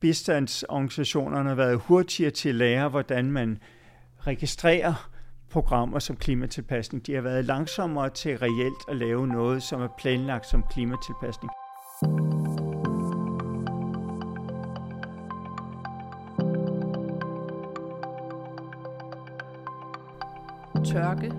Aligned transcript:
bistandsorganisationerne 0.00 1.48
har 1.48 1.56
været 1.56 1.80
hurtigere 1.80 2.30
til 2.30 2.48
at 2.48 2.54
lære, 2.54 2.88
hvordan 2.88 3.32
man 3.32 3.58
registrerer 4.26 5.10
programmer 5.50 5.98
som 5.98 6.16
klimatilpasning. 6.16 7.06
De 7.06 7.14
har 7.14 7.20
været 7.22 7.44
langsommere 7.44 8.10
til 8.10 8.38
reelt 8.38 8.88
at 8.88 8.96
lave 8.96 9.26
noget, 9.26 9.62
som 9.62 9.82
er 9.82 9.88
planlagt 9.98 10.46
som 10.46 10.64
klimatilpasning. 10.70 11.50
Tørke, 20.92 21.32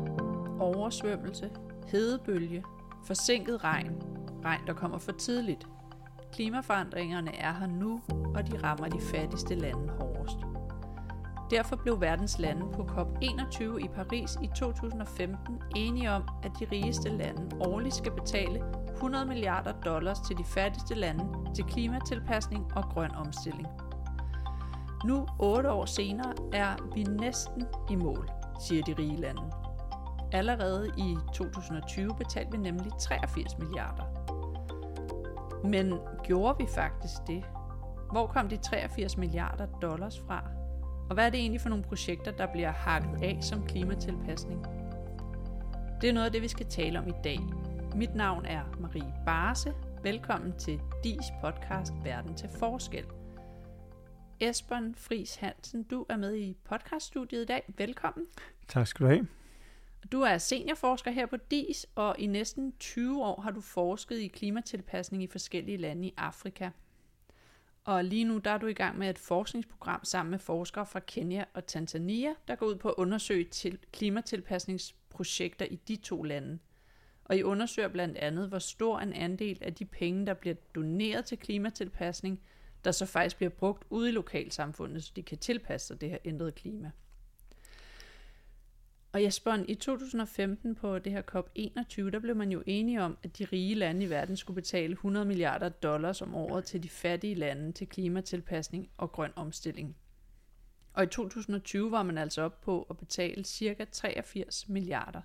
oversvømmelse, 0.60 1.50
hedebølge, 1.88 2.64
forsinket 3.06 3.64
regn, 3.64 4.02
regn 4.46 4.62
der 4.68 4.74
kommer 4.74 4.98
for 4.98 5.12
tidligt. 5.12 5.68
Klimaforandringerne 6.32 7.36
er 7.36 7.54
her 7.54 7.68
nu, 7.68 8.02
og 8.36 8.52
de 8.52 8.64
rammer 8.64 8.88
de 8.88 9.02
fattigste 9.02 9.56
lande 9.56 9.90
hårdest. 9.90 10.38
Derfor 11.52 11.76
blev 11.76 12.02
verdens 12.02 12.40
lande 12.40 12.66
på 12.74 12.82
COP21 12.82 13.78
i 13.78 13.88
Paris 13.96 14.38
i 14.44 14.50
2015 14.56 15.62
enige 15.76 16.12
om, 16.12 16.24
at 16.44 16.52
de 16.60 16.68
rigeste 16.72 17.10
lande 17.10 17.56
årligt 17.60 17.96
skal 17.96 18.12
betale 18.12 18.64
100 18.94 19.26
milliarder 19.26 19.72
dollars 19.72 20.20
til 20.20 20.38
de 20.38 20.44
fattigste 20.44 20.96
lande 20.96 21.26
til 21.56 21.64
klimatilpasning 21.64 22.74
og 22.76 22.84
grøn 22.84 23.12
omstilling. 23.12 23.68
Nu, 25.06 25.28
otte 25.40 25.72
år 25.72 25.86
senere, 25.86 26.34
er 26.54 26.92
vi 26.96 27.04
næsten 27.04 27.66
i 27.90 27.96
mål, 27.96 28.30
siger 28.60 28.84
de 28.84 28.94
rige 29.00 29.18
lande. 29.18 29.42
Allerede 30.32 30.92
i 30.98 31.18
2020 31.34 32.16
betalte 32.18 32.52
vi 32.52 32.58
nemlig 32.58 32.92
83 33.00 33.58
milliarder. 33.58 34.04
Men 35.64 35.94
gjorde 36.24 36.58
vi 36.58 36.66
faktisk 36.76 37.18
det? 37.28 37.44
Hvor 38.12 38.28
kom 38.28 38.50
de 38.50 38.58
83 38.58 39.18
milliarder 39.18 39.66
dollars 39.66 40.20
fra? 40.20 40.44
Og 41.10 41.14
hvad 41.14 41.26
er 41.26 41.30
det 41.30 41.40
egentlig 41.40 41.62
for 41.62 41.70
nogle 41.70 41.84
projekter, 41.84 42.32
der 42.32 42.48
bliver 42.54 42.72
hakket 42.72 43.24
af 43.24 43.38
som 43.42 43.68
klimatilpasning? 43.68 44.66
Det 46.02 46.10
er 46.10 46.14
noget 46.14 46.26
af 46.26 46.32
det, 46.32 46.42
vi 46.42 46.48
skal 46.48 46.66
tale 46.66 47.00
om 47.00 47.08
i 47.08 47.14
dag. 47.24 47.40
Mit 47.96 48.16
navn 48.16 48.46
er 48.46 48.64
Marie 48.80 49.14
Barse. 49.26 49.74
Velkommen 50.04 50.54
til 50.58 50.80
DIS 51.04 51.26
podcast 51.44 51.94
Verden 52.04 52.36
til 52.36 52.50
Forskel. 52.60 53.06
Esben 54.40 54.96
Fris 54.96 55.36
Hansen, 55.36 55.84
du 55.84 56.06
er 56.10 56.18
med 56.18 56.36
i 56.36 56.58
podcaststudiet 56.64 57.42
i 57.42 57.46
dag. 57.46 57.74
Velkommen. 57.78 58.26
Tak 58.68 58.88
skal 58.88 59.06
du 59.06 59.12
have. 59.12 59.28
Du 60.12 60.22
er 60.22 60.38
seniorforsker 60.38 61.12
her 61.12 61.26
på 61.26 61.38
DIS, 61.38 61.88
og 61.96 62.16
i 62.20 62.26
næsten 62.26 62.74
20 62.80 63.24
år 63.24 63.42
har 63.42 63.52
du 63.52 63.62
forsket 63.62 64.18
i 64.18 64.28
klimatilpasning 64.28 65.24
i 65.24 65.28
forskellige 65.28 65.78
lande 65.78 66.08
i 66.08 66.14
Afrika. 66.18 66.70
Og 67.84 68.04
lige 68.04 68.24
nu 68.24 68.38
der 68.38 68.52
er 68.52 68.58
du 68.58 68.68
i 68.68 68.74
gang 68.74 68.98
med 68.98 69.10
et 69.10 69.20
forskningsprogram 69.20 70.04
sammen 70.04 70.32
med 70.32 70.40
forskere 70.40 70.86
fra 70.86 71.00
Kenya 71.00 71.44
og 71.54 71.66
Tanzania, 71.66 72.34
der 72.48 72.56
går 72.56 72.66
ud 72.66 72.76
på 72.76 72.90
at 72.90 72.96
undersøge 72.98 73.44
til 73.44 73.80
klimatilpasningsprojekter 73.92 75.66
i 75.66 75.76
de 75.76 75.96
to 75.96 76.24
lande. 76.24 76.60
Og 77.26 77.38
I 77.38 77.44
undersøger 77.44 77.88
blandt 77.88 78.18
andet, 78.18 78.48
hvor 78.48 78.60
stor 78.60 79.00
en 79.00 79.14
andel 79.14 79.58
af 79.62 79.74
de 79.74 79.86
penge, 79.86 80.26
der 80.26 80.34
bliver 80.34 80.56
doneret 80.76 81.26
til 81.26 81.38
klimatilpasning, 81.38 82.42
der 82.84 82.92
så 82.92 83.06
faktisk 83.06 83.38
bliver 83.38 83.50
brugt 83.50 83.84
ude 83.90 84.10
i 84.10 84.12
lokalsamfundet, 84.12 85.04
så 85.04 85.12
de 85.16 85.24
kan 85.24 85.38
tilpasse 85.38 85.88
sig 85.88 86.02
det 86.02 86.10
her 86.10 86.18
ændrede 86.26 86.52
klima. 86.52 86.92
Og 89.14 89.20
jeg 89.20 89.26
Jesper, 89.26 89.64
i 89.68 89.76
2015 89.76 90.76
på 90.76 91.00
det 91.00 91.12
her 91.12 91.22
COP21, 91.36 92.10
der 92.10 92.20
blev 92.20 92.36
man 92.36 92.52
jo 92.52 92.64
enige 92.66 93.02
om, 93.02 93.18
at 93.24 93.38
de 93.38 93.46
rige 93.46 93.76
lande 93.76 94.06
i 94.06 94.10
verden 94.10 94.38
skulle 94.38 94.56
betale 94.56 94.92
100 94.92 95.26
milliarder 95.26 95.70
dollars 95.70 96.22
om 96.22 96.36
året 96.36 96.66
til 96.66 96.84
de 96.84 96.90
fattige 96.90 97.36
lande 97.36 97.72
til 97.72 97.88
klimatilpasning 97.88 98.90
og 98.98 99.12
grøn 99.12 99.32
omstilling. 99.36 99.96
Og 100.94 101.04
i 101.04 101.08
2020 101.08 101.92
var 101.92 102.04
man 102.04 102.18
altså 102.18 102.42
op 102.42 102.62
på 102.62 102.88
at 102.90 102.98
betale 102.98 103.44
ca. 103.44 103.86
83 103.92 104.70
milliarder. 104.70 105.22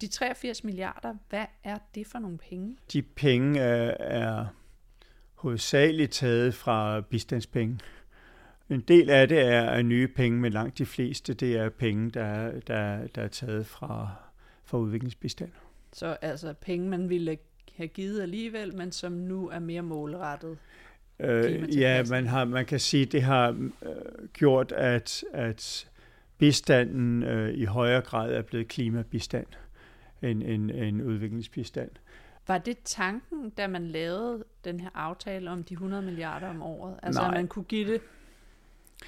De 0.00 0.06
83 0.06 0.64
milliarder, 0.64 1.14
hvad 1.28 1.46
er 1.64 1.78
det 1.94 2.06
for 2.06 2.18
nogle 2.18 2.38
penge? 2.38 2.76
De 2.92 3.02
penge 3.02 3.60
er, 3.60 3.96
er 3.98 4.46
hovedsageligt 5.34 6.12
taget 6.12 6.54
fra 6.54 7.00
bistandspenge. 7.00 7.78
En 8.70 8.80
del 8.80 9.10
af 9.10 9.28
det 9.28 9.40
er 9.40 9.82
nye 9.82 10.08
penge, 10.08 10.40
men 10.40 10.52
langt 10.52 10.78
de 10.78 10.86
fleste 10.86 11.34
det 11.34 11.56
er 11.56 11.68
penge, 11.68 12.10
der, 12.10 12.60
der, 12.60 13.06
der 13.06 13.22
er 13.22 13.28
taget 13.28 13.66
fra, 13.66 14.08
fra 14.64 14.78
udviklingsbistand. 14.78 15.50
Så 15.92 16.16
altså 16.22 16.54
penge, 16.60 16.88
man 16.88 17.08
ville 17.08 17.38
have 17.76 17.88
givet 17.88 18.22
alligevel, 18.22 18.76
men 18.76 18.92
som 18.92 19.12
nu 19.12 19.48
er 19.48 19.58
mere 19.58 19.82
målrettet? 19.82 20.58
Øh, 21.20 21.78
ja, 21.78 22.04
man, 22.10 22.26
har, 22.26 22.44
man 22.44 22.66
kan 22.66 22.80
sige, 22.80 23.06
at 23.06 23.12
det 23.12 23.22
har 23.22 23.48
øh, 23.82 24.28
gjort, 24.32 24.72
at, 24.72 25.24
at 25.32 25.90
bistanden 26.38 27.22
øh, 27.22 27.54
i 27.54 27.64
højere 27.64 28.00
grad 28.00 28.32
er 28.32 28.42
blevet 28.42 28.68
klimabistand 28.68 29.46
end, 30.22 30.42
end, 30.42 30.70
end 30.70 31.02
udviklingsbistand. 31.02 31.90
Var 32.46 32.58
det 32.58 32.78
tanken, 32.84 33.50
da 33.50 33.66
man 33.66 33.86
lavede 33.86 34.44
den 34.64 34.80
her 34.80 34.90
aftale 34.94 35.50
om 35.50 35.62
de 35.62 35.74
100 35.74 36.02
milliarder 36.02 36.48
om 36.48 36.62
året? 36.62 36.96
Altså, 37.02 37.20
Nej. 37.20 37.28
at 37.28 37.34
man 37.34 37.48
kunne 37.48 37.64
give 37.64 37.92
det 37.92 38.00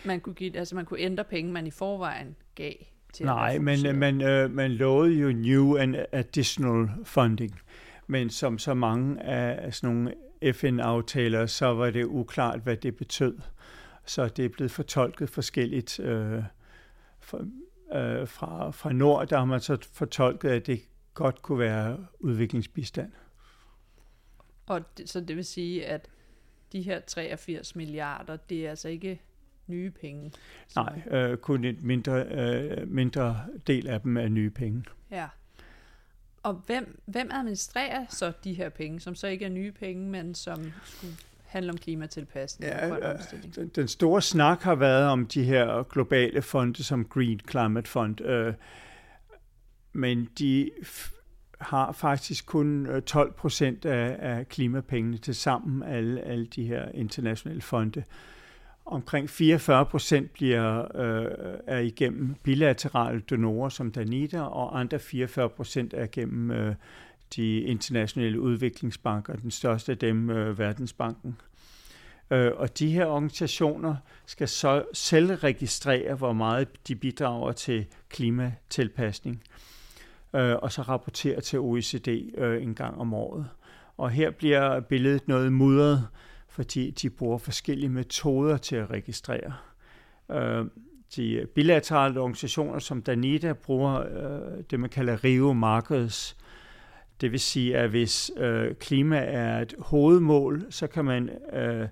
man 0.05 0.21
kunne, 0.21 0.35
give, 0.35 0.59
altså 0.59 0.75
man 0.75 0.85
kunne 0.85 1.01
ændre 1.01 1.25
penge, 1.25 1.53
man 1.53 1.67
i 1.67 1.71
forvejen 1.71 2.37
gav 2.55 2.73
til 3.13 3.27
Nej, 3.27 3.59
men 3.59 3.99
man, 3.99 4.23
øh, 4.23 4.51
man 4.51 4.73
lovede 4.73 5.13
jo 5.13 5.33
new 5.33 5.77
and 5.77 5.97
additional 6.13 6.89
funding. 7.05 7.61
Men 8.07 8.31
som 8.31 8.59
så 8.59 8.75
mange 8.75 9.23
af 9.23 9.75
sådan 9.75 9.95
nogle 9.95 10.15
FN-aftaler, 10.53 11.47
så 11.47 11.67
var 11.67 11.91
det 11.91 12.05
uklart, 12.05 12.61
hvad 12.61 12.77
det 12.77 12.97
betød. 12.97 13.39
Så 14.05 14.29
det 14.29 14.45
er 14.45 14.49
blevet 14.49 14.71
fortolket 14.71 15.31
forskelligt. 15.31 16.01
Øh, 16.01 16.43
for, 17.21 17.39
øh, 17.95 18.29
fra, 18.29 18.71
fra 18.71 18.93
nord, 18.93 19.29
der 19.29 19.39
har 19.39 19.45
man 19.45 19.61
så 19.61 19.89
fortolket, 19.93 20.51
at 20.51 20.67
det 20.67 20.81
godt 21.15 21.43
kunne 21.43 21.59
være 21.59 22.07
udviklingsbistand. 22.21 23.13
Og 24.67 24.99
det, 24.99 25.09
så 25.09 25.21
det 25.21 25.37
vil 25.37 25.45
sige, 25.45 25.87
at 25.87 26.09
de 26.73 26.83
her 26.83 27.01
83 27.01 27.77
milliarder, 27.77 28.37
det 28.37 28.67
er 28.67 28.71
altså 28.71 28.89
ikke 28.89 29.21
nye 29.67 29.91
penge? 29.91 30.33
Nej, 30.77 31.03
øh, 31.11 31.37
kun 31.37 31.65
et 31.65 31.83
mindre, 31.83 32.25
øh, 32.25 32.89
mindre 32.89 33.41
del 33.67 33.89
af 33.89 34.01
dem 34.01 34.17
er 34.17 34.29
nye 34.29 34.51
penge. 34.51 34.85
Ja. 35.11 35.29
Og 36.43 36.55
hvem, 36.67 37.01
hvem 37.05 37.31
administrerer 37.33 38.07
så 38.09 38.33
de 38.45 38.55
her 38.55 38.69
penge, 38.69 39.01
som 39.01 39.15
så 39.15 39.27
ikke 39.27 39.45
er 39.45 39.49
nye 39.49 39.73
penge, 39.73 40.11
men 40.11 40.35
som 40.35 40.73
skulle 40.85 41.17
handle 41.45 41.71
om 41.71 41.79
klimatilpasning 41.79 42.73
ja, 42.73 42.85
og 42.85 43.01
grøn 43.01 43.15
omstilling? 43.15 43.55
Den, 43.55 43.69
den 43.69 43.89
store 43.89 44.23
snak 44.23 44.63
har 44.63 44.75
været 44.75 45.07
om 45.07 45.27
de 45.27 45.45
her 45.45 45.83
globale 45.83 46.43
fonde 46.43 46.85
som 46.85 47.05
Green 47.05 47.41
Climate 47.51 47.91
Fund, 47.91 48.21
øh, 48.21 48.55
men 49.93 50.29
de 50.39 50.71
har 51.61 51.93
faktisk 51.93 52.47
kun 52.47 53.03
12 53.07 53.29
øh, 53.29 53.35
procent 53.35 53.85
af, 53.85 54.17
af 54.19 54.49
klimapengene 54.49 55.19
til 55.19 55.35
sammen, 55.35 55.83
alle, 55.83 56.21
alle 56.21 56.47
de 56.47 56.65
her 56.65 56.89
internationale 56.89 57.61
fonde. 57.61 58.01
Øh, 58.01 58.05
Omkring 58.85 59.31
44 59.31 59.87
procent 59.87 60.33
bliver 60.33 60.97
øh, 60.97 61.27
er 61.67 61.79
igennem 61.79 62.35
bilaterale 62.43 63.21
donorer 63.21 63.69
som 63.69 63.91
Danita, 63.91 64.41
og 64.41 64.81
andre 64.81 64.99
44 64.99 65.49
procent 65.49 65.95
er 65.95 66.05
igennem 66.05 66.51
øh, 66.51 66.75
de 67.37 67.61
internationale 67.61 68.41
udviklingsbanker, 68.41 69.37
den 69.37 69.51
største 69.51 69.93
af 69.93 69.99
dem 69.99 70.31
øh, 70.31 70.59
Verdensbanken. 70.59 71.37
Øh, 72.31 72.53
og 72.57 72.79
de 72.79 72.91
her 72.91 73.07
organisationer 73.07 73.97
skal 74.27 74.49
så 74.49 74.85
selv 74.93 75.33
registrere, 75.35 76.15
hvor 76.15 76.33
meget 76.33 76.89
de 76.89 76.95
bidrager 76.95 77.53
til 77.53 77.87
klimatilpasning, 78.09 79.43
øh, 80.35 80.57
og 80.57 80.73
så 80.73 80.83
rapportere 80.83 81.41
til 81.41 81.59
OECD 81.59 82.09
øh, 82.39 82.63
en 82.63 82.75
gang 82.75 82.99
om 82.99 83.15
året. 83.15 83.49
Og 83.97 84.11
her 84.11 84.31
bliver 84.31 84.81
billedet 84.81 85.29
noget 85.29 85.53
mudret, 85.53 86.09
fordi 86.53 86.91
de 86.91 87.11
bruger 87.11 87.39
forskellige 87.39 87.89
metoder 87.89 88.57
til 88.57 88.77
at 88.77 88.91
registrere. 88.91 89.53
Øh, 90.31 90.67
de 91.17 91.47
bilaterale 91.55 92.21
organisationer 92.21 92.79
som 92.79 93.03
Danita 93.03 93.53
bruger 93.53 94.01
øh, 94.01 94.65
det, 94.71 94.81
man 94.81 94.91
kalder 94.91 95.25
Rio 95.25 95.53
Markets. 95.53 96.37
Det 97.21 97.33
vil 97.33 97.41
sige, 97.41 97.77
at 97.77 97.91
hvis 97.91 98.31
øh, 98.37 98.75
klima 98.75 99.19
er 99.19 99.61
et 99.61 99.75
hovedmål, 99.79 100.67
så 100.71 100.87
kan 100.87 101.05
man 101.05 101.31
øh, 101.53 101.89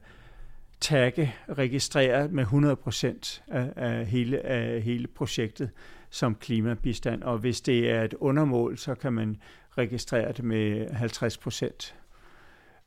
tagge, 0.80 1.34
registrere 1.48 2.28
med 2.28 2.44
100% 2.44 3.42
af, 3.48 3.72
af, 3.76 4.06
hele, 4.06 4.46
af 4.46 4.82
hele 4.82 5.06
projektet 5.06 5.70
som 6.10 6.34
klimabistand. 6.34 7.22
Og 7.22 7.38
hvis 7.38 7.60
det 7.60 7.90
er 7.90 8.02
et 8.02 8.14
undermål, 8.14 8.78
så 8.78 8.94
kan 8.94 9.12
man 9.12 9.36
registrere 9.78 10.32
det 10.32 10.44
med 10.44 10.86
50% 10.86 11.94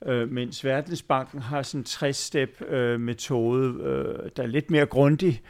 øh, 0.05 0.31
mens 0.31 0.65
Verdensbanken 0.65 1.39
har 1.39 1.61
sådan 1.61 1.81
en 1.81 1.85
60-step-metode, 1.85 3.77
øh, 3.81 4.09
øh, 4.09 4.29
der 4.37 4.43
er 4.43 4.47
lidt 4.47 4.71
mere 4.71 4.85
grundig, 4.85 5.41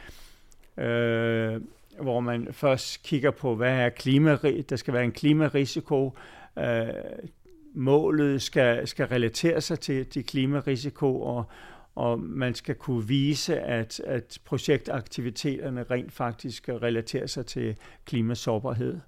øh, 0.78 1.60
hvor 2.00 2.20
man 2.20 2.48
først 2.52 3.02
kigger 3.02 3.30
på, 3.30 3.54
hvad 3.54 3.78
er 3.78 3.88
klimarisiko, 3.88 4.66
der 4.68 4.76
skal 4.76 4.94
være 4.94 5.04
en 5.04 5.12
klimarisiko, 5.12 6.16
øh, 6.58 6.86
målet 7.74 8.42
skal, 8.42 8.88
skal 8.88 9.06
relatere 9.06 9.60
sig 9.60 9.80
til, 9.80 10.14
de 10.14 10.22
klimarisiko, 10.22 11.20
og, 11.22 11.44
og 11.94 12.20
man 12.20 12.54
skal 12.54 12.74
kunne 12.74 13.08
vise, 13.08 13.60
at, 13.60 14.00
at 14.00 14.38
projektaktiviteterne 14.44 15.82
rent 15.90 16.12
faktisk 16.12 16.68
relaterer 16.68 17.26
sig 17.26 17.46
til 17.46 17.76
klimasårbarhed. 18.04 19.00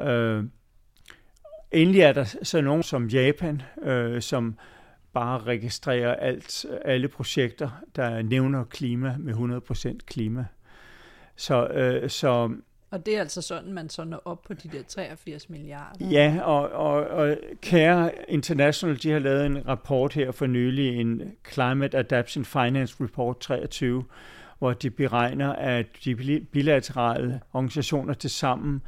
Øh, 0.00 0.44
endelig 1.72 2.00
er 2.00 2.12
der 2.12 2.24
så 2.42 2.60
nogen 2.60 2.82
som 2.82 3.08
Japan, 3.08 3.62
øh, 3.82 4.22
som 4.22 4.58
bare 5.12 5.38
registrerer 5.38 6.14
alt, 6.14 6.66
alle 6.84 7.08
projekter, 7.08 7.70
der 7.96 8.22
nævner 8.22 8.64
klima 8.64 9.16
med 9.18 9.34
100% 9.34 9.98
klima. 10.06 10.46
Så, 11.36 11.66
øh, 11.66 12.10
så 12.10 12.50
og 12.90 13.06
det 13.06 13.16
er 13.16 13.20
altså 13.20 13.42
sådan, 13.42 13.72
man 13.72 13.88
så 13.88 14.04
når 14.04 14.22
op 14.24 14.42
på 14.42 14.54
de 14.54 14.68
der 14.68 14.82
83 14.82 15.50
milliarder? 15.50 16.06
Ja, 16.06 16.40
og, 16.42 16.70
og, 16.70 17.06
og 17.06 17.36
Care 17.62 18.10
International, 18.28 19.02
de 19.02 19.10
har 19.10 19.18
lavet 19.18 19.46
en 19.46 19.68
rapport 19.68 20.12
her 20.12 20.32
for 20.32 20.46
nylig, 20.46 21.00
en 21.00 21.22
Climate 21.52 21.98
Adaptation 21.98 22.44
Finance 22.44 22.96
Report 23.00 23.38
23, 23.38 24.04
hvor 24.58 24.72
de 24.72 24.90
beregner, 24.90 25.52
at 25.52 25.86
de 26.04 26.40
bilaterale 26.52 27.40
organisationer 27.52 28.14
til 28.14 28.30
sammen 28.30 28.82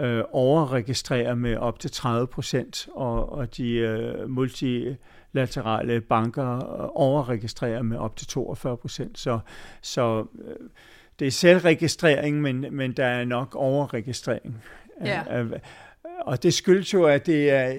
øh, 0.00 0.24
overregistrerer 0.32 1.34
med 1.34 1.56
op 1.56 1.78
til 1.78 1.90
30 1.90 2.26
procent, 2.26 2.88
og, 2.94 3.32
og 3.32 3.56
de 3.56 3.72
øh, 3.72 4.30
multilaterale 4.30 6.00
banker 6.00 6.58
overregistrerer 6.96 7.82
med 7.82 7.98
op 7.98 8.16
til 8.16 8.26
42 8.26 8.76
procent. 8.76 9.18
Så, 9.18 9.38
så 9.82 10.26
øh, 10.44 10.56
det 11.18 11.26
er 11.26 11.30
selvregistrering, 11.30 12.40
men, 12.40 12.66
men 12.70 12.92
der 12.92 13.06
er 13.06 13.24
nok 13.24 13.54
overregistrering. 13.54 14.62
Ja. 15.04 15.22
Og 16.20 16.42
det 16.42 16.54
skyldes 16.54 16.94
jo, 16.94 17.04
at 17.04 17.26
det 17.26 17.50
er 17.50 17.74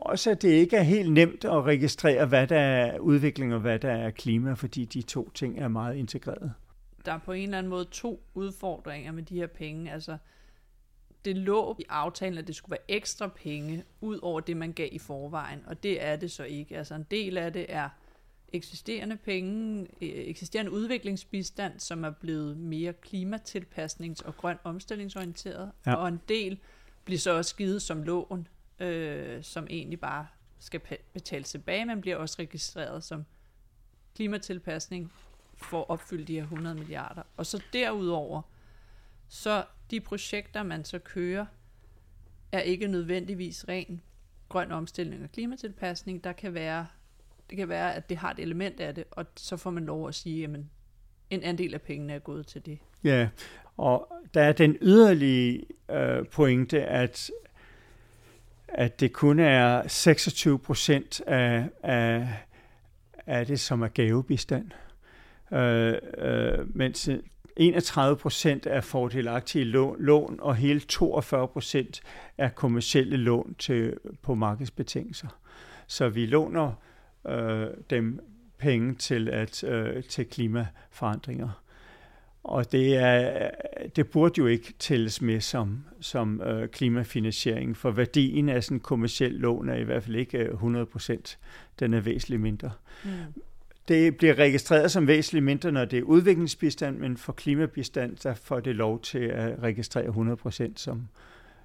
også, 0.00 0.30
at 0.30 0.42
det 0.42 0.48
ikke 0.48 0.76
er 0.76 0.82
helt 0.82 1.12
nemt 1.12 1.44
at 1.44 1.64
registrere, 1.64 2.26
hvad 2.26 2.46
der 2.46 2.58
er 2.58 2.98
udvikling 2.98 3.54
og 3.54 3.60
hvad 3.60 3.78
der 3.78 3.92
er 3.92 4.10
klima, 4.10 4.52
fordi 4.52 4.84
de 4.84 5.02
to 5.02 5.30
ting 5.30 5.58
er 5.58 5.68
meget 5.68 5.96
integreret. 5.96 6.52
Der 7.04 7.12
er 7.12 7.18
på 7.18 7.32
en 7.32 7.42
eller 7.42 7.58
anden 7.58 7.70
måde 7.70 7.84
to 7.84 8.22
udfordringer 8.34 9.12
med 9.12 9.22
de 9.22 9.34
her 9.34 9.46
penge. 9.46 9.92
Altså, 9.92 10.16
det 11.24 11.36
lå 11.36 11.76
i 11.78 11.84
aftalen, 11.88 12.38
at 12.38 12.46
det 12.46 12.56
skulle 12.56 12.70
være 12.70 12.96
ekstra 12.96 13.26
penge, 13.28 13.84
ud 14.00 14.18
over 14.22 14.40
det, 14.40 14.56
man 14.56 14.72
gav 14.72 14.88
i 14.92 14.98
forvejen, 14.98 15.62
og 15.66 15.82
det 15.82 16.02
er 16.04 16.16
det 16.16 16.30
så 16.30 16.44
ikke. 16.44 16.76
Altså, 16.78 16.94
en 16.94 17.06
del 17.10 17.38
af 17.38 17.52
det 17.52 17.66
er 17.68 17.88
eksisterende 18.52 19.16
penge, 19.16 19.86
øh, 20.02 20.08
eksisterende 20.08 20.72
udviklingsbistand, 20.72 21.80
som 21.80 22.04
er 22.04 22.10
blevet 22.10 22.56
mere 22.56 22.94
klimatilpasnings- 23.06 24.26
og 24.26 24.36
grøn 24.36 24.56
omstillingsorienteret, 24.64 25.72
ja. 25.86 25.94
og 25.94 26.08
en 26.08 26.20
del 26.28 26.58
bliver 27.04 27.18
så 27.18 27.30
også 27.30 27.56
givet 27.56 27.82
som 27.82 28.02
lån, 28.02 28.48
øh, 28.80 29.42
som 29.42 29.66
egentlig 29.70 30.00
bare 30.00 30.26
skal 30.58 30.80
betales 31.12 31.50
tilbage, 31.50 31.84
men 31.84 32.00
bliver 32.00 32.16
også 32.16 32.36
registreret 32.38 33.04
som 33.04 33.24
klimatilpasning 34.14 35.12
for 35.56 35.80
at 35.80 35.90
opfylde 35.90 36.24
de 36.24 36.34
her 36.34 36.42
100 36.42 36.74
milliarder. 36.74 37.22
Og 37.36 37.46
så 37.46 37.62
derudover, 37.72 38.42
så 39.28 39.64
de 39.90 40.00
projekter, 40.00 40.62
man 40.62 40.84
så 40.84 40.98
kører, 40.98 41.46
er 42.52 42.60
ikke 42.60 42.86
nødvendigvis 42.86 43.68
ren 43.68 44.02
grøn 44.48 44.72
omstilling 44.72 45.24
og 45.24 45.32
klimatilpasning. 45.32 46.24
Der 46.24 46.32
kan 46.32 46.54
være 46.54 46.86
det 47.50 47.58
kan 47.58 47.68
være, 47.68 47.94
at 47.94 48.08
det 48.08 48.16
har 48.16 48.30
et 48.30 48.38
element 48.38 48.80
af 48.80 48.94
det, 48.94 49.04
og 49.10 49.26
så 49.36 49.56
får 49.56 49.70
man 49.70 49.84
lov 49.84 50.08
at 50.08 50.14
sige, 50.14 50.44
at 50.44 50.50
en 51.30 51.42
andel 51.42 51.74
af 51.74 51.82
pengene 51.82 52.12
er 52.12 52.18
gået 52.18 52.46
til 52.46 52.66
det. 52.66 52.78
Ja, 53.04 53.28
og 53.76 54.12
der 54.34 54.42
er 54.42 54.52
den 54.52 54.76
yderlige 54.82 55.64
øh, 55.90 56.26
pointe, 56.26 56.84
at 56.84 57.30
at 58.68 59.00
det 59.00 59.12
kun 59.12 59.38
er 59.38 59.88
26 59.88 60.58
procent 60.58 61.20
af, 61.20 61.68
af, 61.82 62.28
af 63.26 63.46
det, 63.46 63.60
som 63.60 63.82
er 63.82 63.88
gavebistand, 63.88 64.70
øh, 65.52 65.94
øh, 66.18 66.76
mens 66.76 67.10
31 67.58 68.16
procent 68.16 68.66
er 68.66 68.80
fordelagtige 68.80 69.64
lån, 69.64 69.96
lån, 69.98 70.38
og 70.42 70.56
hele 70.56 70.80
42 70.80 71.48
procent 71.48 72.00
er 72.38 72.48
kommersielle 72.48 73.16
lån 73.16 73.54
til, 73.58 73.96
på 74.22 74.34
markedsbetingelser. 74.34 75.28
Så 75.86 76.08
vi 76.08 76.26
låner 76.26 76.72
øh, 77.28 77.66
dem 77.90 78.20
penge 78.58 78.94
til, 78.94 79.28
at, 79.28 79.64
øh, 79.64 80.04
til 80.04 80.26
klimaforandringer. 80.26 81.62
Og 82.44 82.72
det, 82.72 82.96
er, 82.96 83.50
det 83.96 84.10
burde 84.10 84.34
jo 84.38 84.46
ikke 84.46 84.74
tælles 84.78 85.22
med 85.22 85.40
som, 85.40 85.84
som 86.00 86.40
øh, 86.40 86.68
klimafinansiering, 86.68 87.76
for 87.76 87.90
værdien 87.90 88.48
af 88.48 88.64
sådan 88.64 88.76
en 88.76 88.80
kommersiel 88.80 89.32
lån 89.32 89.68
er 89.68 89.76
i 89.76 89.82
hvert 89.82 90.02
fald 90.02 90.16
ikke 90.16 90.38
øh, 90.38 90.52
100 90.52 90.86
procent. 90.86 91.38
Den 91.80 91.94
er 91.94 92.00
væsentligt 92.00 92.42
mindre. 92.42 92.70
Mm. 93.04 93.10
Det 93.88 94.16
bliver 94.16 94.34
registreret 94.34 94.90
som 94.90 95.06
væsentligt 95.06 95.44
mindre, 95.44 95.72
når 95.72 95.84
det 95.84 95.98
er 95.98 96.02
udviklingsbistand, 96.02 96.98
men 96.98 97.16
for 97.16 97.32
klimabistand, 97.32 98.16
der 98.16 98.34
får 98.34 98.60
det 98.60 98.76
lov 98.76 99.00
til 99.00 99.18
at 99.18 99.62
registrere 99.62 100.06
100 100.06 100.36
procent 100.36 100.80
som, 100.80 101.08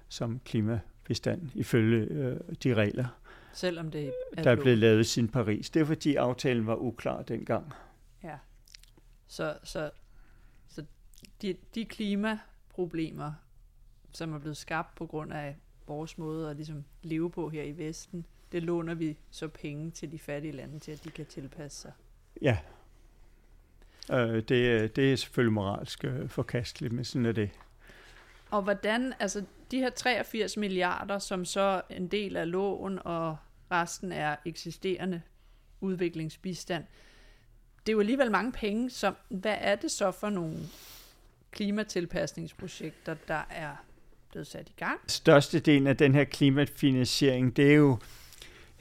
som 0.08 0.40
klimabistand, 0.44 1.50
ifølge 1.54 2.06
øh, 2.06 2.36
de 2.64 2.74
regler. 2.74 3.06
Selvom 3.52 3.90
det 3.90 4.12
er 4.36 4.42
Der 4.42 4.56
blev 4.56 4.78
lavet 4.78 5.06
sin 5.06 5.28
Paris. 5.28 5.70
Det 5.70 5.82
er 5.82 5.86
fordi 5.86 6.14
aftalen 6.14 6.66
var 6.66 6.76
uklar 6.76 7.22
dengang. 7.22 7.72
Ja. 8.22 8.36
Så, 9.26 9.56
så, 9.64 9.90
så 10.68 10.84
de, 11.42 11.56
de 11.74 11.84
klimaproblemer, 11.84 13.32
som 14.12 14.32
er 14.32 14.38
blevet 14.38 14.56
skabt 14.56 14.94
på 14.94 15.06
grund 15.06 15.32
af 15.32 15.56
vores 15.86 16.18
måde 16.18 16.50
at 16.50 16.56
ligesom 16.56 16.84
leve 17.02 17.30
på 17.30 17.48
her 17.48 17.62
i 17.62 17.78
Vesten, 17.78 18.26
det 18.52 18.62
låner 18.62 18.94
vi 18.94 19.16
så 19.30 19.48
penge 19.48 19.90
til 19.90 20.12
de 20.12 20.18
fattige 20.18 20.52
lande 20.52 20.78
til, 20.78 20.92
at 20.92 21.04
de 21.04 21.10
kan 21.10 21.26
tilpasse 21.26 21.80
sig. 21.80 21.92
Ja. 22.42 22.58
Øh, 24.12 24.34
det, 24.34 24.96
det 24.96 25.12
er 25.12 25.16
selvfølgelig 25.16 25.52
moralsk 25.52 26.04
øh, 26.04 26.28
forkasteligt, 26.28 26.92
men 26.92 27.04
sådan 27.04 27.26
er 27.26 27.32
det. 27.32 27.50
Og 28.50 28.62
hvordan, 28.62 29.14
altså 29.20 29.44
de 29.70 29.78
her 29.78 29.90
83 29.90 30.56
milliarder, 30.56 31.18
som 31.18 31.44
så 31.44 31.82
en 31.90 32.08
del 32.08 32.36
af 32.36 32.50
lån, 32.50 32.98
og 33.04 33.36
resten 33.70 34.12
er 34.12 34.36
eksisterende 34.44 35.22
udviklingsbistand, 35.80 36.84
det 37.86 37.92
er 37.92 37.94
jo 37.94 38.00
alligevel 38.00 38.30
mange 38.30 38.52
penge, 38.52 38.90
så 38.90 39.12
hvad 39.28 39.56
er 39.58 39.76
det 39.76 39.90
så 39.90 40.10
for 40.10 40.30
nogle 40.30 40.56
klimatilpasningsprojekter, 41.50 43.14
der 43.28 43.42
er 43.50 43.76
blevet 44.30 44.46
sat 44.46 44.68
i 44.68 44.72
gang? 44.76 45.00
Størstedelen 45.06 45.86
af 45.86 45.96
den 45.96 46.14
her 46.14 46.24
klimafinansiering, 46.24 47.56
det 47.56 47.70
er 47.70 47.74
jo 47.74 47.98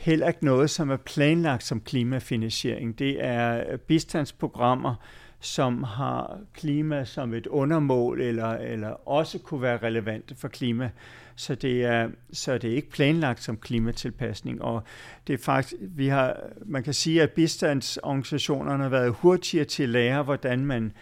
heller 0.03 0.27
ikke 0.27 0.45
noget, 0.45 0.69
som 0.69 0.89
er 0.89 0.97
planlagt 0.97 1.63
som 1.63 1.81
klimafinansiering. 1.81 2.99
Det 2.99 3.25
er 3.25 3.63
øh, 3.71 3.77
bistandsprogrammer, 3.79 4.95
som 5.39 5.83
har 5.83 6.39
klima 6.53 7.05
som 7.05 7.33
et 7.33 7.47
undermål, 7.47 8.21
eller, 8.21 8.49
eller 8.49 8.89
også 9.07 9.39
kunne 9.39 9.61
være 9.61 9.77
relevante 9.77 10.35
for 10.35 10.47
klima. 10.47 10.89
Så 11.35 11.55
det 11.55 11.85
er, 11.85 12.09
så 12.33 12.57
det 12.57 12.71
er 12.71 12.75
ikke 12.75 12.89
planlagt 12.89 13.43
som 13.43 13.57
klimatilpasning. 13.57 14.61
Og 14.61 14.83
det 15.27 15.33
er 15.33 15.37
faktisk, 15.37 15.81
vi 15.81 16.07
har, 16.07 16.39
man 16.65 16.83
kan 16.83 16.93
sige, 16.93 17.21
at 17.21 17.31
bistandsorganisationerne 17.31 18.83
har 18.83 18.89
været 18.89 19.13
hurtigere 19.13 19.65
til 19.65 19.83
at 19.83 19.89
lære, 19.89 20.23
hvordan 20.23 20.65
man 20.65 20.93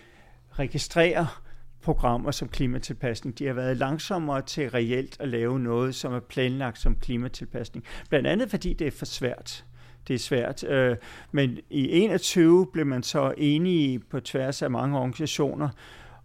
registrerer 0.60 1.41
programmer 1.82 2.32
som 2.32 2.48
klimatilpasning. 2.48 3.40
De 3.40 3.46
har 3.46 3.54
været 3.54 3.78
langsommere 3.78 4.42
til 4.42 4.70
reelt 4.70 5.18
at 5.20 5.28
lave 5.28 5.60
noget, 5.60 5.96
som 5.96 6.14
er 6.14 6.20
planlagt 6.20 6.80
som 6.80 6.96
klimatilpasning. 6.96 7.86
Blandt 8.10 8.28
andet 8.28 8.50
fordi 8.50 8.74
det 8.74 8.88
er 8.88 8.92
for 8.92 9.06
svært 9.06 9.66
det 10.08 10.14
er 10.14 10.20
svært. 10.20 10.64
Øh, 10.64 10.98
men 11.32 11.58
i 11.70 11.90
21 11.90 12.68
blev 12.74 12.86
man 12.86 13.04
så 13.04 13.34
enige 13.38 14.00
på 14.00 14.20
tværs 14.20 14.62
af 14.62 14.72
mange 14.72 14.98
organisationer 14.98 15.70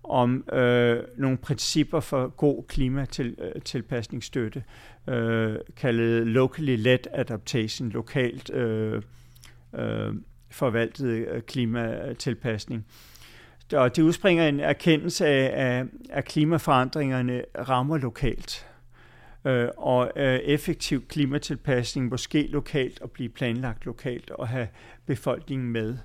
om 0.02 0.44
øh, 0.52 1.02
nogle 1.16 1.36
principper 1.36 2.00
for 2.00 2.28
god 2.28 2.64
klimatilpasningsstøtte, 2.68 4.64
øh, 5.08 5.52
øh, 5.52 5.58
kaldet 5.76 6.26
locally 6.26 6.76
led 6.76 7.06
adaptation, 7.12 7.88
lokalt 7.88 8.50
øh, 8.50 9.02
øh, 9.74 10.14
forvaltet 10.50 11.06
øh, 11.06 11.42
klimatilpasning. 11.42 12.86
Og 13.72 13.96
det 13.96 14.02
udspringer 14.02 14.48
en 14.48 14.60
erkendelse 14.60 15.26
af, 15.26 15.84
at 16.10 16.24
klimaforandringerne 16.24 17.44
rammer 17.68 17.98
lokalt 17.98 18.66
øh, 19.46 19.68
og 19.76 20.12
øh, 20.16 20.34
effektiv 20.34 21.06
klimatilpasning 21.08 22.08
måske 22.08 22.46
lokalt 22.46 23.00
og 23.00 23.10
blive 23.10 23.28
planlagt 23.28 23.86
lokalt 23.86 24.30
og 24.30 24.48
have 24.48 24.68
befolkningen 25.06 25.72
med. 25.72 25.98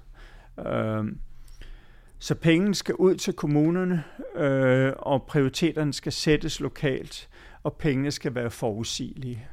Øh, 0.68 1.06
så 2.20 2.36
pengene 2.36 2.75
skal 2.75 2.96
ud 2.96 3.15
til 3.15 3.34
kommunerne, 3.34 4.03
øh, 4.36 4.94
og 4.98 5.24
prioriteterne 5.24 5.94
skal 5.94 6.12
sættes 6.12 6.60
lokalt, 6.60 7.30
og 7.63 7.74
pengene 7.74 8.12
skal 8.12 8.36
være 8.36 8.50
forudsigelige. 8.50 9.48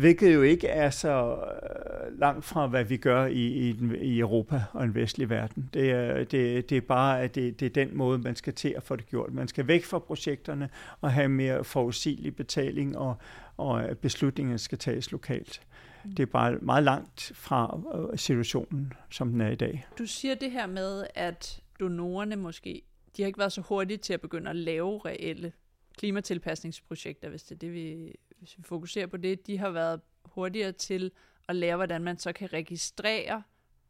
Hvilket 0.00 0.34
jo 0.34 0.42
ikke 0.42 0.68
er 0.68 0.90
så 0.90 1.36
øh, 1.36 2.18
langt 2.18 2.44
fra, 2.44 2.66
hvad 2.66 2.84
vi 2.84 2.96
gør 2.96 3.26
i, 3.26 3.46
i, 3.46 3.76
i 4.00 4.18
Europa 4.18 4.62
og 4.72 4.84
en 4.84 4.94
vestlig 4.94 5.30
verden. 5.30 5.70
Det 5.74 5.90
er, 5.90 6.24
det, 6.24 6.70
det 6.70 6.76
er 6.76 6.80
bare, 6.80 7.22
at 7.22 7.34
det, 7.34 7.60
det 7.60 7.66
er 7.66 7.70
den 7.70 7.96
måde, 7.96 8.18
man 8.18 8.36
skal 8.36 8.52
til 8.54 8.74
at 8.76 8.82
få 8.82 8.96
det 8.96 9.06
gjort. 9.06 9.32
Man 9.32 9.48
skal 9.48 9.66
væk 9.66 9.84
fra 9.84 9.98
projekterne 9.98 10.68
og 11.00 11.12
have 11.12 11.28
mere 11.28 11.64
forudsigelig 11.64 12.36
betaling, 12.36 12.98
og, 12.98 13.16
og 13.56 13.98
beslutningerne 13.98 14.58
skal 14.58 14.78
tages 14.78 15.12
lokalt. 15.12 15.62
Det 16.04 16.20
er 16.20 16.26
bare 16.26 16.58
meget 16.62 16.84
langt 16.84 17.32
fra 17.34 17.80
øh, 17.94 18.18
situationen, 18.18 18.92
som 19.10 19.30
den 19.30 19.40
er 19.40 19.50
i 19.50 19.54
dag. 19.54 19.86
Du 19.98 20.06
siger 20.06 20.34
det 20.34 20.50
her 20.50 20.66
med, 20.66 21.04
at 21.14 21.60
donorerne 21.80 22.36
måske, 22.36 22.82
de 23.16 23.22
har 23.22 23.26
ikke 23.26 23.38
været 23.38 23.52
så 23.52 23.60
hurtige 23.60 23.98
til 23.98 24.12
at 24.12 24.20
begynde 24.20 24.50
at 24.50 24.56
lave 24.56 25.00
reelle 25.04 25.52
klimatilpasningsprojekter, 25.98 27.28
hvis 27.28 27.42
det 27.42 27.54
er 27.54 27.58
det, 27.58 27.72
vi, 27.72 28.14
hvis 28.40 28.58
vi 28.58 28.62
fokuserer 28.62 29.06
på 29.06 29.16
det. 29.16 29.46
De 29.46 29.58
har 29.58 29.70
været 29.70 30.00
hurtigere 30.24 30.72
til 30.72 31.10
at 31.48 31.56
lære, 31.56 31.76
hvordan 31.76 32.02
man 32.02 32.18
så 32.18 32.32
kan 32.32 32.52
registrere 32.52 33.42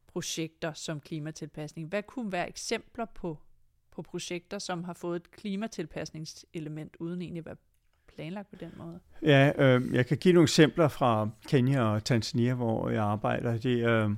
projekter 0.07 0.73
som 0.73 1.01
klimatilpasning. 1.01 1.89
Hvad 1.89 2.03
kunne 2.03 2.33
være 2.33 2.49
eksempler 2.49 3.05
på, 3.05 3.39
på 3.91 4.03
projekter, 4.03 4.59
som 4.59 4.85
har 4.85 4.93
fået 4.93 5.17
et 5.17 5.31
klimatilpasningselement, 5.31 6.97
uden 6.99 7.23
egentlig 7.23 7.39
at 7.39 7.47
være 7.47 7.57
planlagt 8.15 8.51
på 8.51 8.57
den 8.61 8.73
måde? 8.77 9.01
Ja, 9.23 9.53
øh, 9.57 9.95
jeg 9.95 10.07
kan 10.07 10.17
give 10.17 10.35
nogle 10.35 10.45
eksempler 10.45 10.89
fra 10.89 11.29
Kenya 11.49 11.83
og 11.83 12.05
Tanzania, 12.05 12.55
hvor 12.55 12.89
jeg 12.91 13.03
arbejder. 13.03 13.59
Det, 13.59 13.89
øh, 13.89 14.11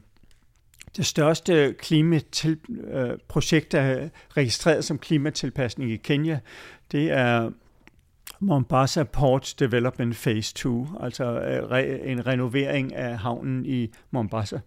det 0.96 1.06
største 1.06 1.74
klimatil, 1.78 2.58
øh, 2.70 3.18
der 3.72 3.80
er 3.80 4.08
registreret 4.36 4.84
som 4.84 4.98
klimatilpasning 4.98 5.90
i 5.90 5.96
Kenya, 5.96 6.40
det 6.92 7.10
er 7.10 7.50
Mombasa 8.42 9.02
Port 9.04 9.54
Development 9.58 10.16
Phase 10.16 10.54
2, 10.54 10.86
altså 11.00 11.24
øh, 11.24 12.10
en 12.10 12.26
renovering 12.26 12.94
af 12.94 13.18
havnen 13.18 13.66
i 13.66 13.90
Mombasa. 14.10 14.58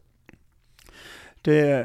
Det 1.46 1.60
er, 1.60 1.84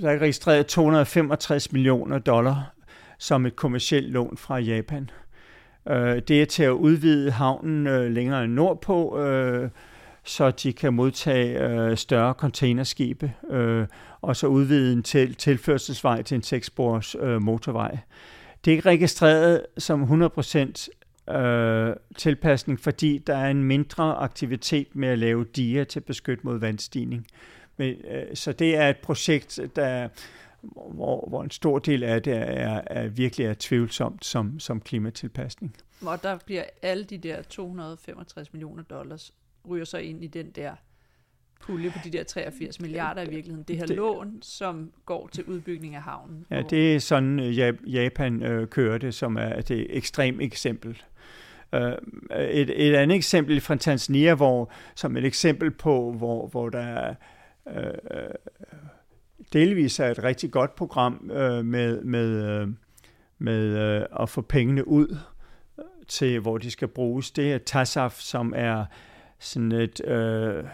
der 0.00 0.10
er 0.10 0.18
registreret 0.18 0.66
265 0.66 1.72
millioner 1.72 2.18
dollar 2.18 2.74
som 3.18 3.46
et 3.46 3.56
kommersielt 3.56 4.10
lån 4.10 4.36
fra 4.36 4.58
Japan. 4.58 5.10
Øh, 5.88 6.22
det 6.28 6.42
er 6.42 6.46
til 6.46 6.62
at 6.62 6.70
udvide 6.70 7.30
havnen 7.30 7.86
øh, 7.86 8.10
længere 8.10 8.48
nordpå, 8.48 9.18
så 10.24 10.50
de 10.50 10.72
kan 10.72 10.94
modtage 10.94 11.96
større 11.96 12.32
containerskibe, 12.32 13.32
og 14.20 14.36
så 14.36 14.46
udvide 14.46 14.92
en 14.92 15.02
til, 15.02 15.34
tilførselsvej 15.34 16.22
til 16.22 16.34
en 16.34 16.42
seksspors 16.42 17.16
motorvej. 17.40 17.98
Det 18.64 18.70
er 18.70 18.76
ikke 18.76 18.88
registreret 18.88 19.66
som 19.78 20.22
100% 20.22 20.88
øh, 21.30 21.96
tilpasning, 22.16 22.80
fordi 22.80 23.18
der 23.18 23.36
er 23.36 23.50
en 23.50 23.64
mindre 23.64 24.14
aktivitet 24.14 24.96
med 24.96 25.08
at 25.08 25.18
lave 25.18 25.44
diger 25.44 25.84
til 25.84 26.00
beskyt 26.00 26.44
mod 26.44 26.58
vandstigning. 26.58 27.26
Men, 27.76 27.94
øh, 28.10 28.36
så 28.36 28.52
det 28.52 28.76
er 28.76 28.88
et 28.88 28.96
projekt, 28.96 29.60
der 29.76 30.08
hvor, 30.72 31.28
hvor 31.28 31.42
en 31.42 31.50
stor 31.50 31.78
del 31.78 32.02
af 32.02 32.22
det 32.22 32.34
er, 32.36 32.80
er 32.86 33.08
virkelig 33.08 33.46
er 33.46 33.54
tvivlsomt 33.58 34.24
som, 34.24 34.60
som 34.60 34.80
klimatilpasning. 34.80 35.76
Og 36.06 36.22
der 36.22 36.38
bliver 36.46 36.64
alle 36.82 37.04
de 37.04 37.18
der 37.18 37.42
265 37.42 38.52
millioner 38.52 38.82
dollars 38.82 39.32
ryger 39.68 39.84
så 39.84 39.98
ind 39.98 40.24
i 40.24 40.26
den 40.26 40.50
der 40.50 40.74
pulje 41.66 41.90
på 41.90 41.98
de 42.04 42.10
der 42.10 42.24
83 42.24 42.80
milliarder 42.80 43.22
i 43.22 43.28
virkeligheden. 43.28 43.64
Det 43.68 43.76
her 43.76 43.86
det, 43.86 43.96
lån, 43.96 44.38
som 44.42 44.90
går 45.06 45.28
til 45.32 45.44
udbygning 45.44 45.94
af 45.94 46.02
havnen. 46.02 46.46
Ja, 46.50 46.62
det 46.62 46.94
er 46.94 46.98
sådan 46.98 47.38
Japan 47.86 48.42
øh, 48.42 48.68
kører 48.68 48.98
det, 48.98 49.14
som 49.14 49.36
er 49.36 49.60
det 49.60 49.86
ekstrem 49.96 50.40
eksempel. 50.40 51.02
Øh, 51.72 51.92
et, 52.32 52.88
et 52.88 52.94
andet 52.94 53.16
eksempel 53.16 53.60
fra 53.60 53.76
Tanzania, 53.76 54.34
hvor, 54.34 54.72
som 54.94 55.16
et 55.16 55.24
eksempel 55.24 55.70
på, 55.70 56.12
hvor, 56.12 56.46
hvor 56.46 56.68
der 56.68 56.78
er, 56.78 57.14
øh, 57.66 58.34
delvis 59.52 60.00
er 60.00 60.06
et 60.06 60.24
rigtig 60.24 60.50
godt 60.50 60.74
program 60.74 61.30
øh, 61.30 61.64
med, 61.64 62.02
med, 62.02 62.60
øh, 62.60 62.68
med 63.38 63.78
øh, 63.78 64.06
at 64.20 64.28
få 64.28 64.40
pengene 64.42 64.88
ud 64.88 65.16
til, 66.08 66.40
hvor 66.40 66.58
de 66.58 66.70
skal 66.70 66.88
bruges. 66.88 67.30
Det 67.30 67.52
er 67.52 67.58
TASAF, 67.58 68.18
som 68.18 68.52
er 68.56 68.84
sådan 69.38 69.72
et 69.72 70.04
øh, 70.04 70.64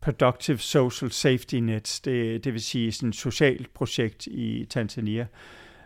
Productive 0.00 0.58
Social 0.58 1.10
Safety 1.10 1.54
Nets, 1.54 2.00
det, 2.00 2.44
det 2.44 2.52
vil 2.52 2.62
sige 2.62 2.92
sådan 2.92 3.08
et 3.08 3.14
socialt 3.14 3.74
projekt 3.74 4.26
i 4.26 4.66
Tanzania, 4.70 5.26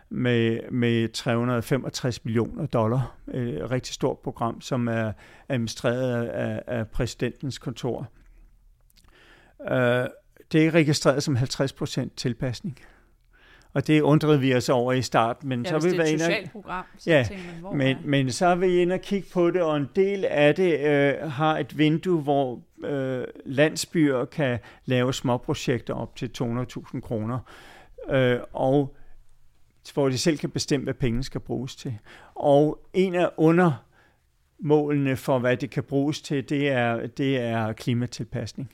med, 0.09 0.59
med 0.71 1.09
365 1.13 2.25
millioner 2.25 2.65
dollar. 2.65 3.15
Et 3.33 3.71
rigtig 3.71 3.93
stort 3.93 4.19
program, 4.19 4.61
som 4.61 4.87
er 4.87 5.11
administreret 5.49 6.25
af, 6.25 6.63
af 6.67 6.87
præsidentens 6.87 7.57
kontor. 7.57 8.11
Uh, 9.59 10.07
det 10.51 10.65
er 10.65 10.71
registreret 10.71 11.23
som 11.23 11.37
50% 11.37 12.07
tilpasning. 12.15 12.79
Og 13.73 13.87
det 13.87 14.01
undrede 14.01 14.39
vi 14.39 14.55
os 14.55 14.69
over 14.69 14.93
i 14.93 15.01
start. 15.01 15.43
Men 15.43 15.63
ja, 15.63 15.69
så 15.69 15.79
vil 15.79 15.91
vi 15.91 15.97
det 15.97 16.09
er 16.09 16.13
et 16.13 16.19
socialt 16.19 16.51
program, 16.51 16.85
så 16.97 17.09
ja, 17.09 17.27
man, 17.29 17.39
hvor 17.59 17.73
men, 17.73 17.97
men 18.05 18.31
så 18.31 18.45
er 18.45 18.55
vi 18.55 18.77
inde 18.77 18.93
og 18.93 19.01
kigge 19.01 19.27
på 19.33 19.51
det, 19.51 19.61
og 19.61 19.77
en 19.77 19.89
del 19.95 20.25
af 20.25 20.55
det 20.55 20.79
øh, 20.79 21.31
har 21.31 21.57
et 21.57 21.77
vindue, 21.77 22.21
hvor 22.21 22.61
øh, 22.85 23.23
landsbyer 23.45 24.25
kan 24.25 24.59
lave 24.85 25.13
småprojekter 25.13 25.93
op 25.93 26.15
til 26.15 26.31
200.000 26.41 26.99
kroner. 26.99 27.39
Øh, 28.09 28.39
og 28.53 28.95
hvor 29.93 30.09
de 30.09 30.17
selv 30.17 30.37
kan 30.37 30.49
bestemme, 30.49 30.83
hvad 30.83 30.93
pengene 30.93 31.23
skal 31.23 31.41
bruges 31.41 31.75
til. 31.75 31.97
Og 32.35 32.79
en 32.93 33.15
af 33.15 33.29
undermålene 33.37 35.17
for, 35.17 35.39
hvad 35.39 35.57
det 35.57 35.69
kan 35.69 35.83
bruges 35.83 36.21
til, 36.21 36.49
det 36.49 36.69
er, 36.69 37.07
det 37.07 37.39
er 37.39 37.73
klimatilpasning. 37.73 38.69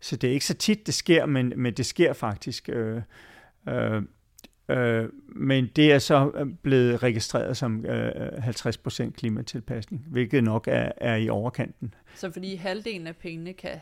Så 0.00 0.16
det 0.16 0.30
er 0.30 0.34
ikke 0.34 0.46
så 0.46 0.54
tit, 0.54 0.86
det 0.86 0.94
sker, 0.94 1.26
men, 1.26 1.52
men 1.56 1.72
det 1.72 1.86
sker 1.86 2.12
faktisk. 2.12 2.68
Øh, 2.68 3.02
øh, 3.68 4.02
øh, 4.68 5.08
men 5.26 5.70
det 5.76 5.92
er 5.92 5.98
så 5.98 6.46
blevet 6.62 7.02
registreret 7.02 7.56
som 7.56 7.86
øh, 7.86 8.32
50% 8.32 9.10
klimatilpasning, 9.10 10.04
hvilket 10.10 10.44
nok 10.44 10.68
er, 10.68 10.92
er 10.96 11.16
i 11.16 11.28
overkanten. 11.28 11.94
Så 12.14 12.32
fordi 12.32 12.54
halvdelen 12.54 13.06
af 13.06 13.16
pengene 13.16 13.52
kan 13.52 13.80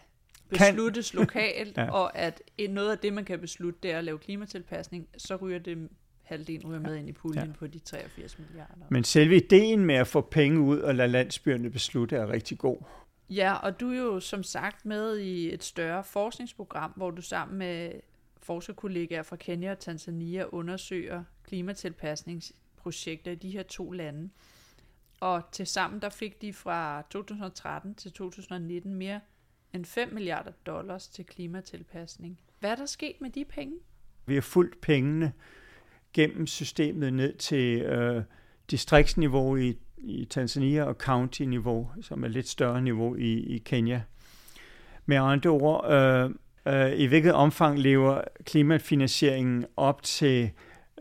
besluttes 0.49 1.11
kan. 1.11 1.21
lokalt, 1.21 1.77
ja. 1.77 1.91
og 1.91 2.19
at 2.19 2.43
noget 2.71 2.91
af 2.91 2.99
det, 2.99 3.13
man 3.13 3.25
kan 3.25 3.41
beslutte, 3.41 3.79
det 3.83 3.91
er 3.91 3.99
at 3.99 4.05
lave 4.05 4.19
klimatilpasning, 4.19 5.09
så 5.17 5.37
ryger 5.37 5.59
det 5.59 5.89
halvdelen 6.25 6.71
ryger 6.71 6.81
med 6.81 6.97
ind 6.97 7.09
i 7.09 7.13
puljen 7.13 7.47
ja. 7.47 7.53
på 7.59 7.67
de 7.67 7.79
83 7.79 8.39
milliarder. 8.39 8.85
Men 8.89 9.05
selve 9.05 9.37
ideen 9.37 9.85
med 9.85 9.95
at 9.95 10.07
få 10.07 10.21
penge 10.21 10.61
ud 10.61 10.79
og 10.79 10.95
lade 10.95 11.09
landsbyerne 11.09 11.71
beslutte 11.71 12.17
er 12.17 12.29
rigtig 12.29 12.59
god. 12.59 12.79
Ja, 13.31 13.55
og 13.55 13.81
du 13.81 13.91
er 13.91 13.97
jo 13.97 14.21
som 14.21 14.43
sagt 14.43 14.87
med 14.87 15.19
i 15.19 15.55
et 15.55 15.65
større 15.65 16.05
forskningsprogram, 16.05 16.93
hvor 16.97 17.11
du 17.11 17.23
sammen 17.23 17.59
med 17.59 17.91
forskerkollegaer 18.45 19.23
fra 19.23 19.37
Kenya 19.37 19.71
og 19.71 19.79
Tanzania 19.79 20.45
undersøger 20.45 21.25
klimatilpasningsprojekter 21.45 23.31
i 23.31 23.35
de 23.35 23.51
her 23.51 23.63
to 23.63 23.91
lande. 23.91 24.31
Og 25.21 25.43
til 25.53 25.67
sammen 25.67 26.03
der 26.03 26.09
fik 26.09 26.43
de 26.43 26.53
fra 26.53 27.03
2013 27.11 27.95
til 27.95 28.13
2019 28.13 28.95
mere 28.95 29.21
end 29.73 29.85
5 29.85 30.15
milliarder 30.15 30.53
dollars 30.67 31.09
til 31.09 31.25
klimatilpasning. 31.25 32.41
Hvad 32.61 32.71
er 32.71 32.77
der 32.77 32.87
sket 32.87 33.21
med 33.21 33.31
de 33.31 33.45
penge? 33.45 33.75
Vi 34.27 34.35
har 34.35 34.41
fulgt 34.41 34.81
pengene 34.81 35.33
gennem 36.13 36.47
systemet 36.47 37.13
ned 37.13 37.35
til 37.35 37.83
øh, 37.83 38.23
distriktsniveau 38.71 39.57
i, 39.57 39.79
i 39.99 40.25
Tanzania 40.25 40.85
og 40.85 40.95
county-niveau, 40.95 41.91
som 42.03 42.25
er 42.25 42.29
lidt 42.29 42.49
større 42.49 42.83
niveau 42.83 43.17
i, 43.17 43.33
i 43.33 43.59
Kenya. 43.59 44.03
Med 45.07 45.17
andre 45.17 45.51
ord, 45.51 45.93
øh, 45.93 46.31
øh, 46.67 46.93
i 46.93 47.07
hvilket 47.07 47.33
omfang 47.33 47.79
lever 47.79 48.21
klimafinansieringen 48.45 49.67
op 49.77 50.03
til 50.03 50.51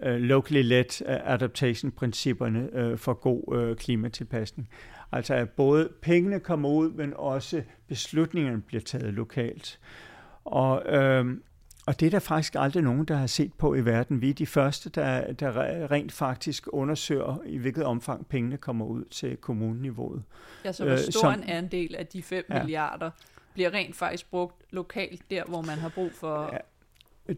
øh, 0.04 0.16
locally 0.16 0.62
led 0.62 1.02
adaptation-principperne 1.06 2.70
øh, 2.74 2.98
for 2.98 3.14
god 3.14 3.58
øh, 3.58 3.76
klimatilpasning. 3.76 4.70
Altså 5.12 5.34
at 5.34 5.50
både 5.50 5.90
pengene 6.02 6.40
kommer 6.40 6.70
ud, 6.70 6.92
men 6.92 7.14
også 7.16 7.64
beslutningerne 7.88 8.62
bliver 8.62 8.82
taget 8.82 9.14
lokalt. 9.14 9.80
Og 10.46 10.84
øh, 10.86 11.26
og 11.86 12.00
det 12.00 12.06
er 12.06 12.10
der 12.10 12.20
faktisk 12.20 12.56
aldrig 12.58 12.84
nogen, 12.84 13.06
der 13.06 13.16
har 13.16 13.28
set 13.28 13.54
på 13.54 13.76
i 13.76 13.86
verden. 13.86 14.22
Vi 14.22 14.30
er 14.30 14.34
de 14.34 14.46
første, 14.46 14.90
der, 14.90 15.34
der 15.34 15.52
rent 15.92 16.12
faktisk 16.12 16.68
undersøger, 16.68 17.42
i 17.46 17.58
hvilket 17.58 17.84
omfang 17.84 18.28
pengene 18.28 18.58
kommer 18.58 18.86
ud 18.86 19.06
til 19.06 19.38
kommuneniveauet. 19.38 20.24
Ja, 20.66 20.72
så 20.72 20.84
hvor 20.84 20.94
øh, 20.94 21.00
stor 21.00 21.20
Som, 21.20 21.34
en 21.34 21.44
andel 21.44 21.96
af 21.96 22.08
de 22.08 22.24
5 22.24 22.46
ja. 22.50 22.60
milliarder 22.60 23.12
bliver 23.54 23.74
rent 23.74 23.96
faktisk 23.96 24.30
brugt 24.30 24.64
lokalt, 24.72 25.22
der 25.32 25.44
hvor 25.44 25.62
man 25.62 25.78
har 25.78 25.90
brug 25.90 26.12
for... 26.12 26.50
Ja. 26.54 26.58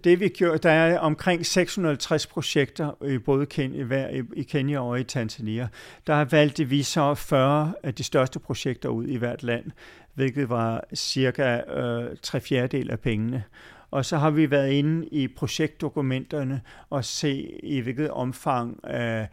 Det 0.03 0.19
vi 0.19 0.27
gjorde, 0.27 0.57
der 0.57 0.71
er 0.71 0.99
omkring 0.99 1.45
650 1.45 2.27
projekter 2.27 3.03
i 3.03 3.17
både 3.17 3.45
Kenya, 3.45 4.07
i 4.35 4.43
Kenya 4.43 4.79
og 4.79 4.99
i 4.99 5.03
Tanzania. 5.03 5.67
Der 6.07 6.25
valgte 6.25 6.65
vi 6.65 6.83
så 6.83 7.15
40 7.15 7.73
af 7.83 7.93
de 7.93 8.03
største 8.03 8.39
projekter 8.39 8.89
ud 8.89 9.07
i 9.07 9.15
hvert 9.15 9.43
land, 9.43 9.65
hvilket 10.13 10.49
var 10.49 10.83
cirka 10.95 11.57
øh, 11.57 12.17
tre 12.21 12.39
fjerdedel 12.39 12.91
af 12.91 12.99
pengene. 12.99 13.43
Og 13.91 14.05
så 14.05 14.17
har 14.17 14.29
vi 14.29 14.51
været 14.51 14.71
inde 14.71 15.07
i 15.07 15.27
projektdokumenterne 15.27 16.61
og 16.89 17.05
se 17.05 17.59
i 17.63 17.79
hvilket 17.79 18.11
omfang, 18.11 18.79
øh, 18.87 19.25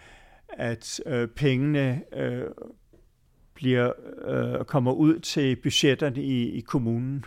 at 0.49 1.01
øh, 1.07 1.29
pengene 1.29 2.03
øh, 2.13 2.45
bliver 3.63 3.93
øh, 4.29 4.65
kommer 4.65 4.93
ud 4.93 5.19
til 5.19 5.57
budgetterne 5.57 6.23
i, 6.23 6.51
i 6.51 6.61
kommunen, 6.61 7.25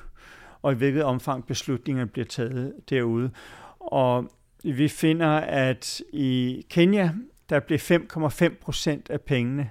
og 0.62 0.72
i 0.72 0.76
hvilket 0.76 1.04
omfang 1.04 1.46
beslutningerne 1.46 2.10
bliver 2.10 2.26
taget 2.26 2.74
derude. 2.90 3.32
Og 3.80 4.30
vi 4.64 4.88
finder, 4.88 5.30
at 5.38 6.02
i 6.14 6.66
Kenya, 6.70 7.12
der 7.50 7.60
blev 7.60 7.80
5,5 7.80 8.60
procent 8.62 9.10
af 9.10 9.22
pengene 9.22 9.70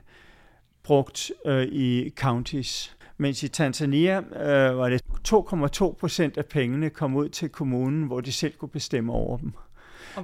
brugt 0.82 1.32
øh, 1.46 1.62
i 1.62 2.10
counties, 2.16 2.96
mens 3.16 3.42
i 3.42 3.48
Tanzania 3.48 4.18
øh, 4.18 4.78
var 4.78 4.88
det 4.88 5.02
2,2 5.28 5.92
procent 5.92 6.36
af 6.36 6.46
pengene 6.46 6.90
kom 6.90 7.16
ud 7.16 7.28
til 7.28 7.48
kommunen, 7.48 8.02
hvor 8.06 8.20
de 8.20 8.32
selv 8.32 8.52
kunne 8.52 8.68
bestemme 8.68 9.12
over 9.12 9.36
dem. 9.36 9.52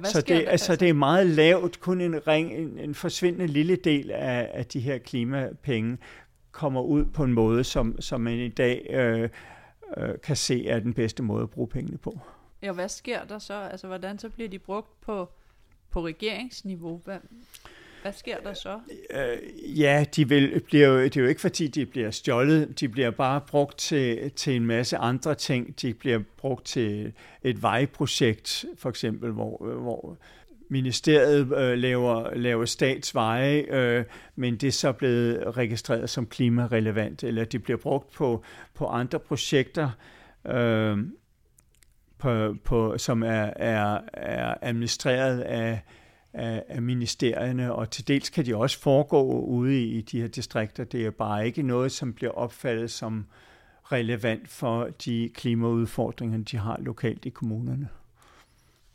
så 0.03 0.21
det, 0.21 0.45
altså, 0.47 0.75
det 0.75 0.89
er 0.89 0.93
meget 0.93 1.27
lavt, 1.27 1.79
kun 1.79 2.01
en, 2.01 2.27
ring, 2.27 2.53
en, 2.53 2.79
en 2.79 2.95
forsvindende 2.95 3.47
lille 3.47 3.75
del 3.75 4.11
af, 4.11 4.49
af 4.53 4.65
de 4.65 4.79
her 4.79 4.97
klimapenge 4.97 5.97
kommer 6.51 6.81
ud 6.81 7.05
på 7.05 7.23
en 7.23 7.33
måde, 7.33 7.63
som, 7.63 8.01
som 8.01 8.21
man 8.21 8.33
i 8.33 8.49
dag 8.49 8.87
øh, 8.89 9.29
øh, 9.97 10.09
kan 10.23 10.35
se 10.35 10.67
er 10.67 10.79
den 10.79 10.93
bedste 10.93 11.23
måde 11.23 11.43
at 11.43 11.49
bruge 11.49 11.67
pengene 11.67 11.97
på. 11.97 12.19
Ja, 12.61 12.71
hvad 12.71 12.89
sker 12.89 13.23
der 13.23 13.39
så? 13.39 13.53
Altså, 13.53 13.87
hvordan 13.87 14.19
så 14.19 14.29
bliver 14.29 14.49
de 14.49 14.59
brugt 14.59 15.01
på, 15.01 15.29
på 15.91 16.05
regeringsniveau? 16.05 17.01
Hvad, 17.05 17.17
hvad 18.01 18.13
sker 18.13 18.37
der 18.37 18.53
så? 18.53 18.79
Øh, 19.09 19.79
ja, 19.79 20.05
de 20.15 20.29
vil, 20.29 20.61
bliver 20.65 20.87
jo, 20.87 21.03
det 21.03 21.17
er 21.17 21.21
jo 21.21 21.27
ikke 21.27 21.41
fordi, 21.41 21.67
de 21.67 21.85
bliver 21.85 22.11
stjålet. 22.11 22.79
De 22.79 22.89
bliver 22.89 23.11
bare 23.11 23.41
brugt 23.41 23.77
til, 23.77 24.31
til 24.31 24.55
en 24.55 24.65
masse 24.65 24.97
andre 24.97 25.35
ting. 25.35 25.81
De 25.81 25.93
bliver 25.93 26.19
brugt 26.37 26.65
til 26.65 27.13
et 27.43 27.61
vejprojekt, 27.61 28.65
for 28.77 28.89
eksempel, 28.89 29.31
hvor, 29.31 29.75
hvor 29.75 30.17
ministeriet 30.71 31.57
øh, 31.57 31.77
laver, 31.77 32.35
laver 32.35 32.65
statsveje, 32.65 33.65
øh, 33.69 34.05
men 34.35 34.57
det 34.57 34.67
er 34.67 34.71
så 34.71 34.91
blevet 34.91 35.57
registreret 35.57 36.09
som 36.09 36.25
klimarelevant, 36.25 37.23
eller 37.23 37.45
de 37.45 37.59
bliver 37.59 37.77
brugt 37.77 38.13
på, 38.13 38.43
på 38.73 38.85
andre 38.85 39.19
projekter, 39.19 39.89
øh, 40.47 40.97
på, 42.17 42.55
på, 42.63 42.97
som 42.97 43.23
er, 43.23 43.53
er, 43.55 43.99
er 44.13 44.53
administreret 44.61 45.39
af, 45.39 45.81
af, 46.33 46.63
af 46.67 46.81
ministerierne, 46.81 47.73
og 47.73 47.89
til 47.89 48.07
dels 48.07 48.29
kan 48.29 48.45
de 48.45 48.55
også 48.55 48.79
foregå 48.79 49.41
ude 49.41 49.81
i, 49.81 49.97
i 49.97 50.01
de 50.01 50.21
her 50.21 50.27
distrikter. 50.27 50.83
Det 50.83 51.05
er 51.05 51.11
bare 51.11 51.45
ikke 51.45 51.61
noget, 51.61 51.91
som 51.91 52.13
bliver 52.13 52.31
opfattet 52.31 52.91
som 52.91 53.25
relevant 53.83 54.47
for 54.47 54.89
de 55.05 55.29
klimaudfordringer, 55.33 56.37
de 56.37 56.57
har 56.57 56.77
lokalt 56.79 57.25
i 57.25 57.29
kommunerne. 57.29 57.89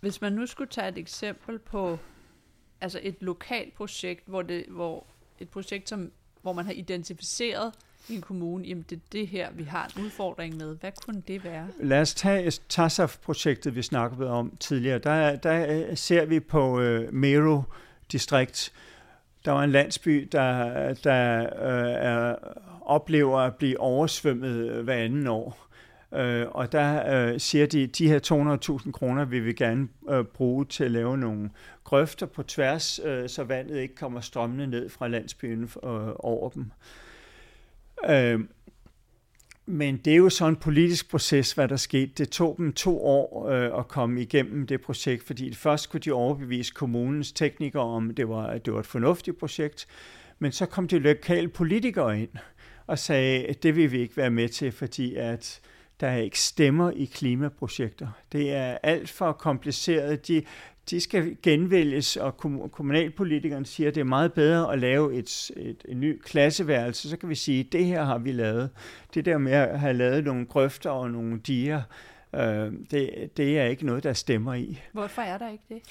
Hvis 0.00 0.20
man 0.20 0.32
nu 0.32 0.46
skulle 0.46 0.70
tage 0.70 0.88
et 0.88 0.98
eksempel 0.98 1.58
på 1.58 1.98
altså 2.80 3.00
et 3.02 3.16
lokalt 3.20 3.74
projekt, 3.74 4.22
hvor, 4.26 4.42
det, 4.42 4.64
hvor 4.68 5.06
et 5.38 5.48
projekt, 5.48 5.88
som, 5.88 6.12
hvor 6.42 6.52
man 6.52 6.64
har 6.64 6.72
identificeret 6.72 7.72
i 8.08 8.14
en 8.14 8.20
kommune, 8.20 8.64
jamen 8.64 8.84
det 8.90 8.96
er 8.96 9.00
det 9.12 9.28
her, 9.28 9.50
vi 9.52 9.62
har 9.62 9.92
en 9.96 10.04
udfordring 10.04 10.56
med. 10.56 10.76
Hvad 10.76 10.92
kunne 11.04 11.22
det 11.28 11.44
være? 11.44 11.68
Lad 11.80 12.00
os 12.00 12.14
tage 12.14 12.50
TASAF-projektet, 12.68 13.76
vi 13.76 13.82
snakkede 13.82 14.30
om 14.30 14.56
tidligere. 14.60 14.98
Der, 14.98 15.36
der 15.36 15.94
ser 15.94 16.24
vi 16.24 16.40
på 16.40 16.80
øh, 16.80 17.14
Mero 17.14 17.62
distrikt, 18.12 18.72
der 19.44 19.52
var 19.52 19.64
en 19.64 19.70
landsby, 19.70 20.28
der, 20.32 20.94
der 20.94 21.40
øh, 21.42 21.90
er, 21.90 22.36
oplever 22.80 23.38
at 23.38 23.56
blive 23.56 23.80
oversvømmet 23.80 24.70
øh, 24.70 24.84
hver 24.84 24.94
anden 24.94 25.26
år. 25.26 25.65
Øh, 26.16 26.46
og 26.50 26.72
der 26.72 27.14
øh, 27.14 27.40
siger 27.40 27.66
de, 27.66 27.86
de 27.86 28.08
her 28.08 28.78
200.000 28.84 28.90
kroner 28.90 29.24
vil 29.24 29.44
vi 29.44 29.52
gerne 29.52 29.88
øh, 30.10 30.24
bruge 30.24 30.64
til 30.64 30.84
at 30.84 30.90
lave 30.90 31.18
nogle 31.18 31.50
grøfter 31.84 32.26
på 32.26 32.42
tværs, 32.42 33.00
øh, 33.04 33.28
så 33.28 33.44
vandet 33.44 33.78
ikke 33.78 33.94
kommer 33.94 34.20
strømmende 34.20 34.66
ned 34.66 34.88
fra 34.88 35.08
landsbyen 35.08 35.62
øh, 35.62 35.70
over 36.18 36.48
dem. 36.48 36.70
Øh, 38.10 38.40
men 39.66 39.96
det 39.96 40.12
er 40.12 40.16
jo 40.16 40.28
sådan 40.28 40.52
en 40.52 40.56
politisk 40.56 41.10
proces, 41.10 41.52
hvad 41.52 41.68
der 41.68 41.76
skete. 41.76 42.12
Det 42.18 42.30
tog 42.30 42.54
dem 42.58 42.72
to 42.72 43.04
år 43.04 43.48
øh, 43.48 43.78
at 43.78 43.88
komme 43.88 44.22
igennem 44.22 44.66
det 44.66 44.80
projekt, 44.80 45.26
fordi 45.26 45.54
først 45.54 45.90
kunne 45.90 46.00
de 46.00 46.12
overbevise 46.12 46.72
kommunens 46.74 47.32
teknikere 47.32 47.82
om, 47.82 48.10
at 48.10 48.16
det 48.16 48.28
var, 48.28 48.46
at 48.46 48.66
det 48.66 48.74
var 48.74 48.80
et 48.80 48.86
fornuftigt 48.86 49.38
projekt, 49.38 49.86
men 50.38 50.52
så 50.52 50.66
kom 50.66 50.88
de 50.88 50.98
lokale 50.98 51.48
politikere 51.48 52.20
ind 52.20 52.30
og 52.86 52.98
sagde, 52.98 53.46
at 53.46 53.62
det 53.62 53.76
vil 53.76 53.92
vi 53.92 53.98
ikke 53.98 54.16
være 54.16 54.30
med 54.30 54.48
til, 54.48 54.72
fordi 54.72 55.14
at 55.14 55.60
der 56.00 56.08
er 56.08 56.16
ikke 56.16 56.40
stemmer 56.40 56.90
i 56.90 57.04
klimaprojekter. 57.04 58.08
Det 58.32 58.52
er 58.52 58.78
alt 58.82 59.10
for 59.10 59.32
kompliceret. 59.32 60.28
De, 60.28 60.42
de 60.90 61.00
skal 61.00 61.36
genvælges, 61.42 62.16
og 62.16 62.36
kommunalpolitikerne 62.72 63.66
siger, 63.66 63.88
at 63.88 63.94
det 63.94 64.00
er 64.00 64.04
meget 64.04 64.32
bedre 64.32 64.72
at 64.72 64.78
lave 64.78 65.14
et, 65.14 65.50
et, 65.56 65.84
et 65.88 65.96
ny 65.96 66.20
klasseværelse. 66.22 67.10
Så 67.10 67.16
kan 67.16 67.28
vi 67.28 67.34
sige, 67.34 67.60
at 67.60 67.72
det 67.72 67.84
her 67.84 68.04
har 68.04 68.18
vi 68.18 68.32
lavet. 68.32 68.70
Det 69.14 69.24
der 69.24 69.38
med 69.38 69.52
at 69.52 69.80
have 69.80 69.92
lavet 69.92 70.24
nogle 70.24 70.46
grøfter 70.46 70.90
og 70.90 71.10
nogle 71.10 71.40
diger, 71.40 71.82
øh, 72.34 72.72
det, 72.90 73.30
det 73.36 73.58
er 73.58 73.64
ikke 73.64 73.86
noget, 73.86 74.04
der 74.04 74.12
stemmer 74.12 74.54
i. 74.54 74.80
Hvorfor 74.92 75.22
er 75.22 75.38
der 75.38 75.50
ikke 75.50 75.64
det? 75.68 75.82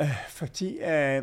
Øh, 0.00 0.28
fordi 0.28 0.78
øh, 0.78 1.22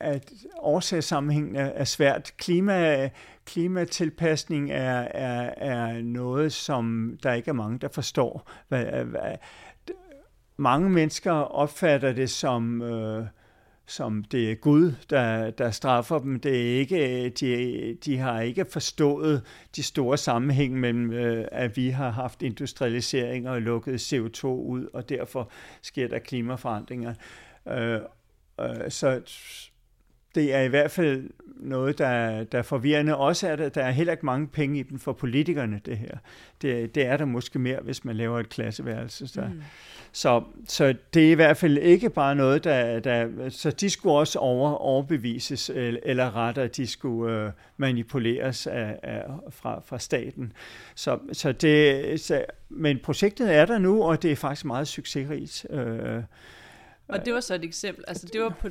at 0.00 0.32
årsagssammenhængen 0.58 1.56
er, 1.56 1.84
svært. 1.84 2.32
Klima, 2.36 3.08
klimatilpasning 3.46 4.70
er, 4.70 4.98
er, 5.00 5.54
er 5.56 6.02
noget, 6.02 6.52
som 6.52 7.16
der 7.22 7.32
ikke 7.32 7.48
er 7.48 7.52
mange, 7.52 7.78
der 7.78 7.88
forstår. 7.88 8.50
Hvad, 8.68 8.84
hvad, 8.84 9.36
mange 10.56 10.90
mennesker 10.90 11.32
opfatter 11.32 12.12
det 12.12 12.30
som, 12.30 12.82
øh, 12.82 13.26
som 13.86 14.24
det 14.24 14.50
er 14.50 14.54
Gud, 14.54 14.92
der, 15.10 15.50
der 15.50 15.70
straffer 15.70 16.18
dem. 16.18 16.40
Det 16.40 16.56
er 16.56 16.78
ikke, 16.78 17.28
de, 17.28 17.94
de 18.04 18.18
har 18.18 18.40
ikke 18.40 18.64
forstået 18.64 19.42
de 19.76 19.82
store 19.82 20.16
sammenhæng 20.16 20.80
mellem, 20.80 21.12
øh, 21.12 21.44
at 21.52 21.76
vi 21.76 21.88
har 21.88 22.10
haft 22.10 22.42
industrialisering 22.42 23.48
og 23.48 23.62
lukket 23.62 24.12
CO2 24.12 24.46
ud, 24.46 24.88
og 24.92 25.08
derfor 25.08 25.50
sker 25.82 26.08
der 26.08 26.18
klimaforandringer. 26.18 27.14
Øh, 27.68 28.00
øh, 28.60 28.90
så 28.90 29.20
det 30.38 30.54
er 30.54 30.60
i 30.60 30.68
hvert 30.68 30.90
fald 30.90 31.30
noget, 31.56 31.98
der, 31.98 32.44
der 32.44 32.58
er 32.58 32.62
forvirrende. 32.62 33.16
Også 33.16 33.48
er 33.48 33.56
der, 33.56 33.68
der 33.68 33.82
er 33.82 33.90
heller 33.90 34.12
ikke 34.12 34.26
mange 34.26 34.46
penge 34.46 34.78
i 34.78 34.82
den 34.82 34.98
for 34.98 35.12
politikerne, 35.12 35.80
det 35.86 35.98
her. 35.98 36.18
Det, 36.62 36.94
det 36.94 37.06
er 37.06 37.16
der 37.16 37.24
måske 37.24 37.58
mere, 37.58 37.78
hvis 37.82 38.04
man 38.04 38.16
laver 38.16 38.40
et 38.40 38.48
klasseværelse. 38.48 39.28
Så, 39.28 39.40
mm. 39.40 39.62
så, 40.12 40.42
så 40.68 40.94
det 41.14 41.26
er 41.26 41.30
i 41.30 41.34
hvert 41.34 41.56
fald 41.56 41.78
ikke 41.78 42.10
bare 42.10 42.34
noget, 42.34 42.64
der... 42.64 43.00
der 43.00 43.48
så 43.48 43.70
de 43.70 43.90
skulle 43.90 44.14
også 44.14 44.38
over, 44.38 44.70
overbevises, 44.70 45.70
eller, 45.70 46.00
eller 46.02 46.36
rettere, 46.36 46.66
de 46.66 46.86
skulle 46.86 47.44
øh, 47.44 47.50
manipuleres 47.76 48.66
af, 48.66 48.98
af, 49.02 49.24
fra, 49.50 49.80
fra 49.86 49.98
staten. 49.98 50.52
Så, 50.94 51.18
så 51.32 51.52
det, 51.52 52.20
så, 52.20 52.44
men 52.68 52.98
projektet 53.02 53.54
er 53.54 53.66
der 53.66 53.78
nu, 53.78 54.02
og 54.02 54.22
det 54.22 54.32
er 54.32 54.36
faktisk 54.36 54.64
meget 54.64 54.88
succesrigt. 54.88 55.66
Øh, 55.70 56.22
og 57.08 57.24
det 57.24 57.34
var 57.34 57.40
så 57.40 57.54
et 57.54 57.64
eksempel. 57.64 58.04
Altså, 58.08 58.26
det 58.32 58.40
var 58.40 58.48
på, 58.48 58.68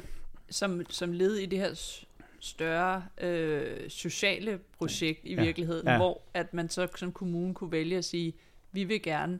som, 0.50 0.82
som 0.90 1.12
led 1.12 1.36
i 1.36 1.46
det 1.46 1.60
her 1.60 2.02
større 2.40 3.06
øh, 3.22 3.90
sociale 3.90 4.60
projekt 4.78 5.20
i 5.24 5.36
ja. 5.36 5.44
virkeligheden, 5.44 5.88
ja. 5.88 5.98
hvor 5.98 6.22
at 6.34 6.54
man 6.54 6.70
så 6.70 6.88
som 6.96 7.12
kommune 7.12 7.54
kunne 7.54 7.72
vælge 7.72 7.98
at 7.98 8.06
sige, 8.06 8.34
vi 8.72 8.84
vil 8.84 9.02
gerne 9.02 9.40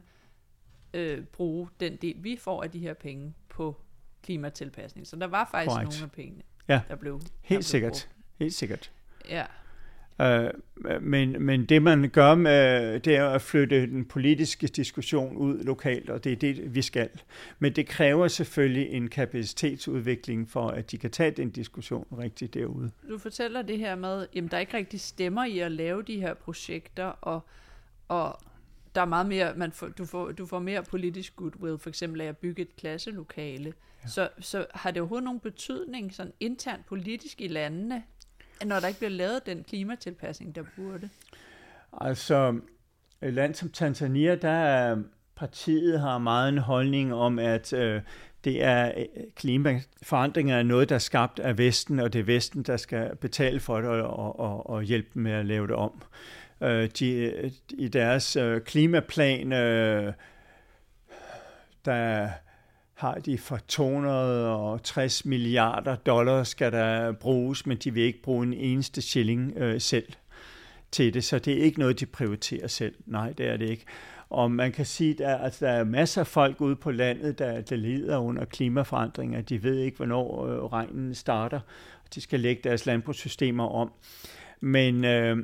øh, 0.94 1.24
bruge 1.24 1.68
den 1.80 1.96
del, 1.96 2.14
vi 2.18 2.36
får 2.36 2.62
af 2.62 2.70
de 2.70 2.78
her 2.78 2.94
penge 2.94 3.34
på 3.48 3.76
klimatilpasning. 4.22 5.06
Så 5.06 5.16
der 5.16 5.26
var 5.26 5.48
faktisk 5.50 5.74
Correct. 5.74 5.90
nogle 5.90 6.04
af 6.04 6.12
pengene, 6.12 6.42
ja. 6.68 6.80
der 6.88 6.96
blev 6.96 7.12
Helt 7.12 7.30
der 7.42 7.46
blev 7.48 7.62
sikkert. 7.62 7.92
Brugt. 7.92 8.08
Helt 8.38 8.54
sikkert. 8.54 8.92
Ja. 9.28 9.46
Øh, 10.20 10.50
men, 11.00 11.42
men 11.42 11.64
det 11.64 11.82
man 11.82 12.10
gør 12.10 12.34
med, 12.34 13.00
det 13.00 13.16
er 13.16 13.28
at 13.28 13.42
flytte 13.42 13.86
den 13.86 14.04
politiske 14.04 14.66
diskussion 14.66 15.36
ud 15.36 15.64
lokalt, 15.64 16.10
og 16.10 16.24
det 16.24 16.32
er 16.32 16.36
det, 16.36 16.74
vi 16.74 16.82
skal. 16.82 17.08
Men 17.58 17.72
det 17.72 17.86
kræver 17.86 18.28
selvfølgelig 18.28 18.88
en 18.88 19.08
kapacitetsudvikling 19.08 20.50
for, 20.50 20.68
at 20.68 20.90
de 20.90 20.98
kan 20.98 21.10
tage 21.10 21.30
den 21.30 21.50
diskussion 21.50 22.06
rigtigt 22.18 22.54
derude. 22.54 22.90
Du 23.08 23.18
fortæller 23.18 23.62
det 23.62 23.78
her 23.78 23.94
med, 23.94 24.26
at 24.36 24.50
der 24.50 24.56
er 24.56 24.60
ikke 24.60 24.76
rigtig 24.76 25.00
stemmer 25.00 25.44
i 25.44 25.58
at 25.58 25.72
lave 25.72 26.02
de 26.02 26.20
her 26.20 26.34
projekter, 26.34 27.04
og, 27.04 27.40
og 28.08 28.40
der 28.94 29.00
er 29.00 29.04
meget 29.06 29.26
mere, 29.26 29.54
man 29.56 29.72
får, 29.72 29.88
du, 29.88 30.04
får, 30.04 30.32
du 30.32 30.46
får 30.46 30.58
mere 30.58 30.82
politisk 30.82 31.36
goodwill, 31.36 31.78
for 31.78 31.88
eksempel 31.88 32.20
af 32.20 32.26
at 32.26 32.36
bygge 32.36 32.62
et 32.62 32.76
klasselokale. 32.76 33.72
Ja. 34.02 34.08
Så, 34.08 34.28
så 34.40 34.66
har 34.74 34.90
det 34.90 35.00
overhovedet 35.00 35.24
nogen 35.24 35.40
betydning 35.40 36.14
sådan 36.14 36.32
internt 36.40 36.86
politisk 36.86 37.40
i 37.40 37.48
landene, 37.48 38.02
når 38.64 38.80
der 38.80 38.88
ikke 38.88 39.00
bliver 39.00 39.10
lavet 39.10 39.46
den 39.46 39.64
klimatilpasning, 39.64 40.54
der 40.54 40.62
burde? 40.76 41.08
Altså, 42.00 42.60
et 43.22 43.34
land 43.34 43.54
som 43.54 43.68
Tanzania, 43.70 44.34
der 44.34 44.48
er 44.48 44.96
partiet 45.36 46.00
har 46.00 46.18
meget 46.18 46.48
en 46.48 46.58
holdning 46.58 47.14
om, 47.14 47.38
at 47.38 47.72
øh, 47.72 48.02
det 48.44 48.64
er 48.64 48.92
øh, 48.96 49.04
klimaforandringer 49.36 50.56
er 50.56 50.62
noget, 50.62 50.88
der 50.88 50.94
er 50.94 50.98
skabt 50.98 51.38
af 51.38 51.58
Vesten, 51.58 52.00
og 52.00 52.12
det 52.12 52.18
er 52.18 52.24
Vesten, 52.24 52.62
der 52.62 52.76
skal 52.76 53.16
betale 53.16 53.60
for 53.60 53.80
det 53.80 53.90
og, 53.90 54.40
og, 54.40 54.70
og 54.70 54.82
hjælpe 54.82 55.08
dem 55.14 55.22
med 55.22 55.32
at 55.32 55.46
lave 55.46 55.66
det 55.66 55.74
om. 55.74 56.02
Øh, 56.60 56.88
de, 56.98 57.10
øh, 57.10 57.50
I 57.70 57.88
deres 57.88 58.36
øh, 58.36 58.60
klimaplan, 58.60 59.52
øh, 59.52 60.12
der 61.84 62.28
har 62.98 63.14
de 63.14 63.38
for 63.38 63.58
260 63.68 65.24
milliarder 65.24 65.96
dollars 65.96 66.48
skal 66.48 66.72
der 66.72 67.12
bruges, 67.12 67.66
men 67.66 67.76
de 67.76 67.94
vil 67.94 68.02
ikke 68.02 68.22
bruge 68.22 68.46
en 68.46 68.54
eneste 68.54 69.02
shilling 69.02 69.52
øh, 69.56 69.80
selv 69.80 70.12
til 70.92 71.14
det, 71.14 71.24
så 71.24 71.38
det 71.38 71.58
er 71.58 71.62
ikke 71.62 71.78
noget, 71.78 72.00
de 72.00 72.06
prioriterer 72.06 72.66
selv. 72.66 72.94
Nej, 73.06 73.32
det 73.32 73.48
er 73.48 73.56
det 73.56 73.70
ikke. 73.70 73.84
Og 74.30 74.50
man 74.50 74.72
kan 74.72 74.86
sige, 74.86 75.10
at 75.10 75.18
der, 75.18 75.38
altså, 75.38 75.66
der 75.66 75.72
er 75.72 75.84
masser 75.84 76.20
af 76.20 76.26
folk 76.26 76.60
ude 76.60 76.76
på 76.76 76.90
landet, 76.90 77.38
der, 77.38 77.60
der 77.60 77.76
lider 77.76 78.18
under 78.18 78.44
klimaforandringer. 78.44 79.40
De 79.40 79.62
ved 79.62 79.78
ikke, 79.78 79.96
hvornår 79.96 80.46
øh, 80.46 80.64
regnen 80.64 81.14
starter. 81.14 81.60
De 82.14 82.20
skal 82.20 82.40
lægge 82.40 82.62
deres 82.64 82.86
landbrugssystemer 82.86 83.68
om. 83.68 83.92
Men 84.60 85.04
øh, 85.04 85.36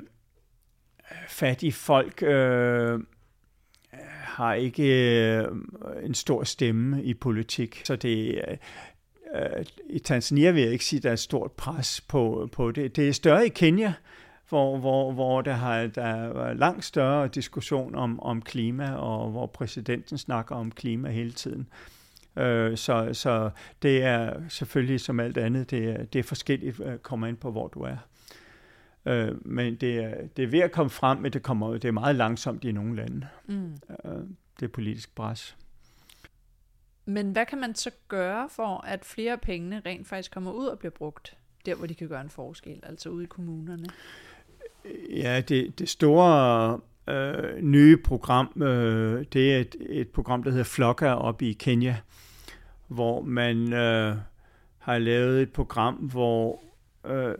fattige 1.29 1.73
folk 1.73 2.23
øh, 2.23 3.01
har 4.35 4.55
ikke 4.55 4.85
øh, 5.37 5.49
en 6.03 6.15
stor 6.15 6.45
stemme 6.45 7.05
i 7.05 7.15
politik, 7.15 7.83
så 7.85 7.97
det 7.97 8.35
øh, 8.49 8.57
øh 9.35 9.65
i 9.91 9.99
Tanzania 9.99 10.51
vil 10.51 10.63
jeg 10.63 10.73
ikke 10.73 10.85
sige, 10.85 10.99
at 10.99 11.03
der 11.03 11.09
er 11.09 11.13
et 11.13 11.19
stort 11.19 11.53
pres 11.53 12.01
på, 12.01 12.49
på 12.53 12.71
det. 12.71 12.97
Det 12.97 13.09
er 13.09 13.13
større 13.13 13.47
i 13.47 13.49
Kenya, 13.49 13.93
hvor, 14.49 14.79
hvor, 14.79 15.13
hvor 15.13 15.41
der, 15.41 15.53
har, 15.53 15.87
der 15.87 16.05
er 16.05 16.55
langt 16.55 16.85
større 16.85 17.29
diskussion 17.29 17.95
om, 17.95 18.21
om 18.21 18.43
klima, 18.43 18.95
og 18.95 19.31
hvor 19.31 19.47
præsidenten 19.47 20.19
snakker 20.19 20.55
om 20.55 20.71
klima 20.71 21.11
hele 21.11 21.33
tiden. 21.33 21.67
Øh, 22.37 22.77
så, 22.77 23.09
så 23.13 23.51
det 23.83 24.03
er 24.03 24.33
selvfølgelig 24.49 25.01
som 25.01 25.21
alt 25.21 25.39
andet, 25.39 25.71
det 25.71 25.85
er, 25.85 26.05
det 26.05 26.19
er 26.19 26.23
forskelligt, 26.23 26.81
øh, 26.81 26.99
kommer 26.99 27.27
ind 27.27 27.37
på, 27.37 27.51
hvor 27.51 27.69
du 27.69 27.81
er. 27.81 27.97
Øh, 29.07 29.47
men 29.47 29.75
det 29.75 29.97
er, 29.97 30.27
det 30.37 30.43
er 30.43 30.49
ved 30.49 30.61
at 30.61 30.73
komme 30.73 30.91
frem, 30.91 31.19
men 31.19 31.33
det, 31.33 31.43
kommer, 31.43 31.73
det 31.73 31.85
er 31.85 31.93
meget 31.93 32.17
langsomt 32.17 32.65
i 32.65 32.73
nogle 32.73 32.97
lande. 32.97 33.27
Mm. 33.47 33.73
Øh, 34.05 34.13
det 34.61 34.67
er 34.67 34.69
politisk 34.73 35.15
pres. 35.15 35.57
Men 37.07 37.33
hvad 37.33 37.47
kan 37.47 37.61
man 37.61 37.75
så 37.75 37.91
gøre 38.09 38.49
for, 38.49 38.85
at 38.87 39.05
flere 39.05 39.33
af 39.33 39.41
pengene 39.41 39.83
rent 39.87 40.07
faktisk 40.07 40.33
kommer 40.33 40.53
ud 40.53 40.67
og 40.67 40.79
bliver 40.79 40.93
brugt 40.93 41.37
der, 41.67 41.75
hvor 41.75 41.87
de 41.87 41.95
kan 41.95 42.09
gøre 42.09 42.21
en 42.21 42.31
forskel, 42.31 42.81
altså 42.83 43.09
ude 43.09 43.25
i 43.25 43.27
kommunerne? 43.27 43.87
Ja, 45.11 45.41
det, 45.41 45.79
det 45.79 45.89
store 45.89 46.81
øh, 47.09 47.63
nye 47.63 47.97
program, 47.97 48.63
øh, 48.63 49.25
det 49.33 49.55
er 49.55 49.61
et, 49.61 49.77
et 49.81 50.09
program, 50.09 50.43
der 50.43 50.51
hedder 50.51 50.65
Flokka 50.65 51.13
op 51.13 51.43
i 51.43 51.53
Kenya, 51.53 51.97
hvor 52.89 53.23
man 53.23 53.73
øh, 53.73 54.17
har 54.79 54.99
lavet 54.99 55.43
et 55.43 55.53
program, 55.53 55.95
hvor 55.95 56.63
øh, 57.07 57.35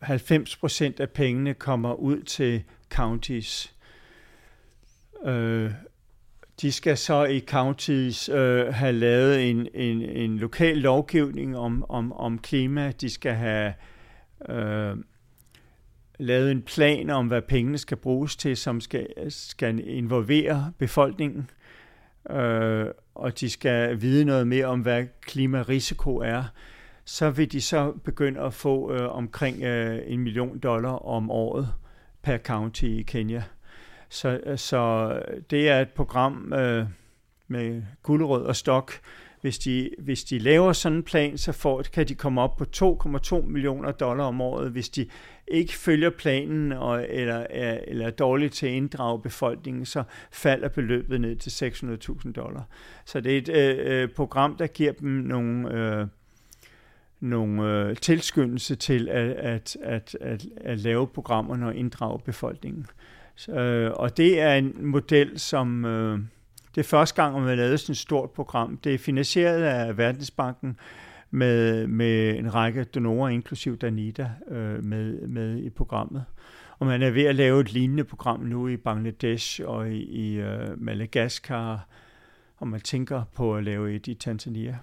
90 0.00 0.56
procent 0.56 1.00
af 1.00 1.10
pengene 1.10 1.54
kommer 1.54 1.94
ud 1.94 2.22
til 2.22 2.62
counties. 2.90 3.74
Øh, 5.24 5.70
de 6.60 6.72
skal 6.72 6.96
så 6.96 7.24
i 7.24 7.40
counties 7.40 8.28
øh, 8.28 8.74
have 8.74 8.92
lavet 8.92 9.50
en, 9.50 9.68
en, 9.74 10.02
en 10.02 10.38
lokal 10.38 10.78
lovgivning 10.78 11.56
om, 11.58 11.84
om, 11.88 12.12
om 12.12 12.38
klima. 12.38 12.92
De 13.00 13.10
skal 13.10 13.34
have 13.34 13.74
øh, 14.48 14.96
lavet 16.18 16.50
en 16.50 16.62
plan 16.62 17.10
om, 17.10 17.26
hvad 17.26 17.42
pengene 17.42 17.78
skal 17.78 17.96
bruges 17.96 18.36
til, 18.36 18.56
som 18.56 18.80
skal, 18.80 19.06
skal 19.28 19.88
involvere 19.88 20.72
befolkningen. 20.78 21.50
Øh, 22.30 22.86
og 23.14 23.40
de 23.40 23.50
skal 23.50 24.00
vide 24.00 24.24
noget 24.24 24.46
mere 24.46 24.66
om, 24.66 24.80
hvad 24.80 25.06
klimarisiko 25.20 26.16
er. 26.16 26.44
Så 27.08 27.30
vil 27.30 27.52
de 27.52 27.60
så 27.60 27.92
begynde 28.04 28.40
at 28.40 28.54
få 28.54 28.92
øh, 28.92 29.16
omkring 29.16 29.62
øh, 29.62 29.98
en 30.06 30.20
million 30.20 30.58
dollar 30.58 31.06
om 31.06 31.30
året 31.30 31.72
per 32.22 32.38
county 32.38 32.84
i 32.84 33.02
Kenya. 33.02 33.42
Så, 34.08 34.40
øh, 34.46 34.58
så 34.58 35.12
det 35.50 35.68
er 35.68 35.80
et 35.80 35.90
program 35.90 36.52
øh, 36.52 36.86
med 37.48 37.82
guldrød 38.02 38.42
og 38.42 38.56
stok. 38.56 38.92
Hvis 39.40 39.58
de, 39.58 39.90
hvis 39.98 40.24
de 40.24 40.38
laver 40.38 40.72
sådan 40.72 40.98
en 40.98 41.02
plan, 41.02 41.38
så 41.38 41.52
får, 41.52 41.82
kan 41.82 42.08
de 42.08 42.14
komme 42.14 42.40
op 42.40 42.56
på 42.56 42.64
2,2 42.76 43.40
millioner 43.40 43.92
dollar 43.92 44.24
om 44.24 44.40
året. 44.40 44.70
Hvis 44.70 44.88
de 44.88 45.06
ikke 45.48 45.72
følger 45.72 46.10
planen 46.10 46.72
og, 46.72 47.06
eller, 47.08 47.46
er, 47.50 47.80
eller 47.86 48.06
er 48.06 48.10
dårligt 48.10 48.54
til 48.54 48.66
at 48.66 48.72
inddrage 48.72 49.22
befolkningen, 49.22 49.86
så 49.86 50.02
falder 50.32 50.68
beløbet 50.68 51.20
ned 51.20 51.36
til 51.36 51.50
600.000 51.50 52.32
dollar. 52.32 52.68
Så 53.04 53.20
det 53.20 53.34
er 53.34 53.38
et 53.38 53.48
øh, 53.48 54.02
øh, 54.02 54.08
program, 54.08 54.56
der 54.56 54.66
giver 54.66 54.92
dem 54.92 55.10
nogle... 55.10 55.72
Øh, 55.72 56.06
nogle 57.20 57.62
øh, 57.62 57.96
tilskyndelse 57.96 58.76
til 58.76 59.08
at, 59.08 59.30
at, 59.30 59.76
at, 59.82 60.16
at, 60.20 60.46
at 60.60 60.78
lave 60.78 61.06
programmerne 61.06 61.66
og 61.66 61.74
inddrage 61.74 62.20
befolkningen. 62.24 62.86
Øh, 63.48 63.90
og 63.90 64.16
det 64.16 64.40
er 64.40 64.54
en 64.54 64.86
model, 64.86 65.38
som 65.38 65.84
øh, 65.84 66.18
det 66.74 66.80
er 66.80 66.88
første 66.88 67.22
gang, 67.22 67.34
man 67.34 67.48
har 67.48 67.54
lavet 67.54 67.80
sådan 67.80 67.92
et 67.92 67.96
stort 67.96 68.30
program. 68.30 68.76
Det 68.76 68.94
er 68.94 68.98
finansieret 68.98 69.62
af 69.62 69.98
Verdensbanken 69.98 70.76
med, 71.30 71.86
med 71.86 72.38
en 72.38 72.54
række 72.54 72.84
donorer, 72.84 73.28
inklusiv 73.28 73.78
Danita, 73.78 74.30
øh, 74.50 74.84
med, 74.84 75.28
med 75.28 75.56
i 75.62 75.70
programmet. 75.70 76.24
Og 76.78 76.86
man 76.86 77.02
er 77.02 77.10
ved 77.10 77.24
at 77.24 77.34
lave 77.34 77.60
et 77.60 77.72
lignende 77.72 78.04
program 78.04 78.40
nu 78.40 78.68
i 78.68 78.76
Bangladesh 78.76 79.60
og 79.64 79.90
i, 79.90 80.02
i 80.02 80.34
øh, 80.34 80.82
Madagaskar, 80.82 81.88
og 82.56 82.68
man 82.68 82.80
tænker 82.80 83.22
på 83.34 83.56
at 83.56 83.64
lave 83.64 83.94
et 83.94 84.06
i 84.06 84.14
Tanzania. 84.14 84.78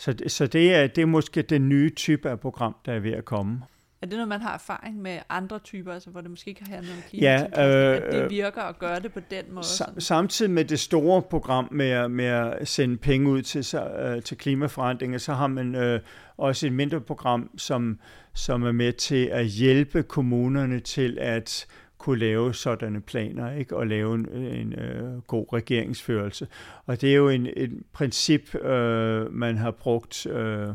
Så, 0.00 0.14
så 0.26 0.46
det, 0.46 0.74
er, 0.74 0.86
det 0.86 1.02
er 1.02 1.06
måske 1.06 1.42
den 1.42 1.68
nye 1.68 1.90
type 1.90 2.30
af 2.30 2.40
program, 2.40 2.76
der 2.86 2.92
er 2.92 3.00
ved 3.00 3.12
at 3.12 3.24
komme. 3.24 3.62
Er 4.02 4.06
det 4.06 4.12
noget, 4.12 4.28
man 4.28 4.40
har 4.40 4.54
erfaring 4.54 5.02
med 5.02 5.18
andre 5.28 5.58
typer, 5.58 5.92
altså 5.92 6.10
hvor 6.10 6.20
det 6.20 6.30
måske 6.30 6.48
ikke 6.48 6.64
har 6.64 6.74
handlet 6.74 6.92
om 6.92 7.02
klima, 7.08 7.26
ja, 7.26 7.42
øh, 7.42 7.96
at 7.96 8.12
det 8.12 8.30
virker 8.30 8.62
at 8.62 8.78
gøre 8.78 9.00
det 9.00 9.12
på 9.12 9.20
den 9.30 9.44
måde? 9.50 9.66
Sam, 9.66 10.00
samtidig 10.00 10.50
med 10.50 10.64
det 10.64 10.80
store 10.80 11.22
program 11.22 11.68
med, 11.70 12.08
med 12.08 12.24
at 12.24 12.68
sende 12.68 12.96
penge 12.96 13.30
ud 13.30 13.42
til, 13.42 13.78
uh, 14.16 14.22
til 14.22 14.36
klimaforandringer, 14.36 15.18
så 15.18 15.34
har 15.34 15.46
man 15.46 15.94
uh, 15.94 16.00
også 16.36 16.66
et 16.66 16.72
mindre 16.72 17.00
program, 17.00 17.50
som, 17.58 17.98
som 18.34 18.62
er 18.62 18.72
med 18.72 18.92
til 18.92 19.26
at 19.26 19.46
hjælpe 19.46 20.02
kommunerne 20.02 20.80
til 20.80 21.18
at 21.20 21.66
kunne 22.00 22.18
lave 22.18 22.54
sådanne 22.54 23.00
planer 23.00 23.52
ikke? 23.52 23.76
og 23.76 23.86
lave 23.86 24.14
en, 24.14 24.28
en 24.34 24.72
uh, 24.72 25.22
god 25.22 25.52
regeringsførelse. 25.52 26.48
Og 26.86 27.00
det 27.00 27.10
er 27.10 27.14
jo 27.14 27.28
en, 27.28 27.46
et 27.56 27.82
princip, 27.92 28.54
uh, 28.54 29.34
man 29.34 29.56
har 29.56 29.70
brugt... 29.70 30.26
Uh, 30.26 30.74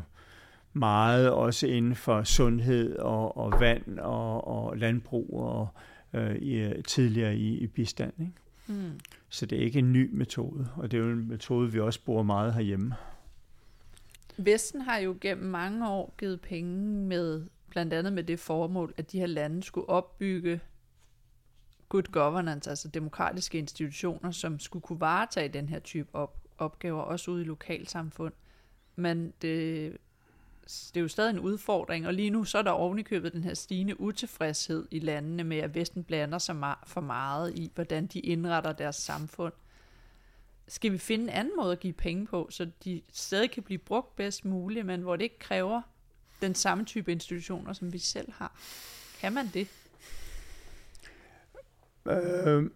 meget 0.76 1.32
også 1.32 1.68
inden 1.68 1.96
for 1.96 2.24
sundhed 2.24 2.96
og, 2.96 3.38
og 3.38 3.60
vand 3.60 4.00
og, 4.00 4.48
og 4.48 4.78
landbrug 4.78 5.40
og 5.40 5.68
øh, 6.14 6.36
i, 6.36 6.82
tidligere 6.82 7.36
i, 7.36 7.58
i 7.58 7.68
bistand. 7.68 8.14
Ikke? 8.20 8.34
Mm. 8.68 9.00
Så 9.30 9.46
det 9.46 9.58
er 9.58 9.64
ikke 9.64 9.80
en 9.80 9.94
ny 9.94 10.10
metode, 10.14 10.68
og 10.76 10.92
det 10.92 11.00
er 11.00 11.04
jo 11.04 11.12
en 11.12 11.28
metode, 11.28 11.72
vi 11.72 11.80
også 11.80 12.00
bruger 12.06 12.24
meget 12.24 12.54
herhjemme. 12.54 12.94
Vesten 14.38 14.82
har 14.82 14.98
jo 14.98 15.18
gennem 15.22 15.50
mange 15.50 15.90
år 15.90 16.16
givet 16.18 16.42
penge 16.42 16.78
med, 17.08 17.44
blandt 17.70 17.94
andet 17.94 18.14
med 18.14 18.24
det 18.24 18.40
formål, 18.40 18.94
at 18.98 19.12
de 19.12 19.20
her 19.20 19.28
lande 19.28 19.64
skulle 19.64 19.90
opbygge 19.90 20.60
good 21.90 22.04
governance, 22.04 22.70
altså 22.70 22.88
demokratiske 22.88 23.58
institutioner, 23.58 24.32
som 24.32 24.60
skulle 24.60 24.84
kunne 24.84 25.00
varetage 25.00 25.50
den 25.50 25.70
her 25.70 25.80
type 25.80 26.10
op, 26.14 26.38
opgaver, 26.58 27.02
også 27.02 27.32
ude 27.32 27.42
i 27.42 27.46
lokalsamfund. 27.46 28.34
Men 28.96 29.34
det 29.42 29.98
det 30.68 30.98
er 30.98 31.02
jo 31.02 31.08
stadig 31.08 31.30
en 31.30 31.40
udfordring, 31.40 32.08
og 32.08 32.14
lige 32.14 32.30
nu 32.30 32.44
så 32.44 32.58
er 32.58 32.62
der 32.62 32.72
ovenikøbet 32.72 33.34
den 33.34 33.44
her 33.44 33.54
stigende 33.54 34.02
utilfredshed 34.02 34.88
i 34.92 35.00
landene 35.00 35.44
med, 35.44 35.58
at 35.58 35.76
Vesten 35.76 36.04
blander 36.04 36.38
sig 36.38 36.76
for 36.86 37.02
meget 37.02 37.56
i, 37.56 37.72
hvordan 37.76 38.08
de 38.08 38.20
indretter 38.20 38.72
deres 38.72 38.96
samfund. 38.96 39.54
Skal 40.68 40.92
vi 40.92 40.98
finde 40.98 41.24
en 41.24 41.30
anden 41.30 41.54
måde 41.58 41.72
at 41.72 41.80
give 41.80 41.94
penge 41.94 42.26
på, 42.26 42.48
så 42.52 42.70
de 42.84 43.02
stadig 43.14 43.52
kan 43.52 43.64
blive 43.64 43.78
brugt 43.78 44.16
bedst 44.16 44.46
muligt, 44.46 44.86
men 44.86 45.02
hvor 45.02 45.16
det 45.16 45.24
ikke 45.24 45.40
kræver 45.40 45.82
den 46.42 46.56
samme 46.56 46.86
type 46.86 47.12
institutioner, 47.12 47.74
som 47.74 47.94
vi 47.94 47.98
selv 47.98 48.32
har? 48.32 48.60
Kan 49.20 49.34
man 49.34 49.48
det? 49.54 49.68
Øh, 52.10 52.70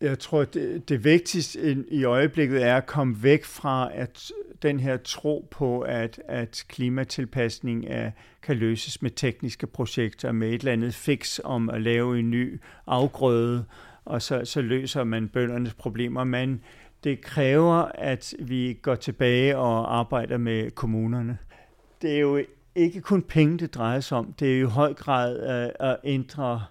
jeg 0.00 0.18
tror, 0.18 0.44
det, 0.44 0.88
det 0.88 1.04
vigtigste 1.04 1.84
i 1.90 2.04
øjeblikket 2.04 2.62
er 2.62 2.76
at 2.76 2.86
komme 2.86 3.22
væk 3.22 3.44
fra 3.44 3.90
at 3.94 4.32
den 4.62 4.80
her 4.80 4.96
tro 4.96 5.48
på, 5.50 5.80
at, 5.80 6.20
at 6.28 6.64
klimatilpasning 6.68 7.84
er, 7.88 8.10
kan 8.42 8.56
løses 8.56 9.02
med 9.02 9.10
tekniske 9.10 9.66
projekter, 9.66 10.32
med 10.32 10.48
et 10.48 10.54
eller 10.54 10.72
andet 10.72 10.94
fix 10.94 11.40
om 11.44 11.70
at 11.70 11.82
lave 11.82 12.18
en 12.18 12.30
ny 12.30 12.60
afgrøde, 12.86 13.64
og 14.04 14.22
så, 14.22 14.44
så 14.44 14.60
løser 14.60 15.04
man 15.04 15.28
bøndernes 15.28 15.74
problemer. 15.74 16.24
Men 16.24 16.60
det 17.04 17.20
kræver, 17.20 17.90
at 17.94 18.34
vi 18.38 18.78
går 18.82 18.94
tilbage 18.94 19.56
og 19.56 19.98
arbejder 19.98 20.38
med 20.38 20.70
kommunerne. 20.70 21.38
Det 22.02 22.14
er 22.14 22.20
jo 22.20 22.44
ikke 22.74 23.00
kun 23.00 23.22
penge, 23.22 23.58
det 23.58 23.74
drejer 23.74 24.00
sig 24.00 24.18
om. 24.18 24.32
Det 24.32 24.54
er 24.54 24.60
jo 24.60 24.66
i 24.66 24.70
høj 24.70 24.94
grad 24.94 25.38
at, 25.38 25.72
at 25.80 25.96
ændre 26.04 26.64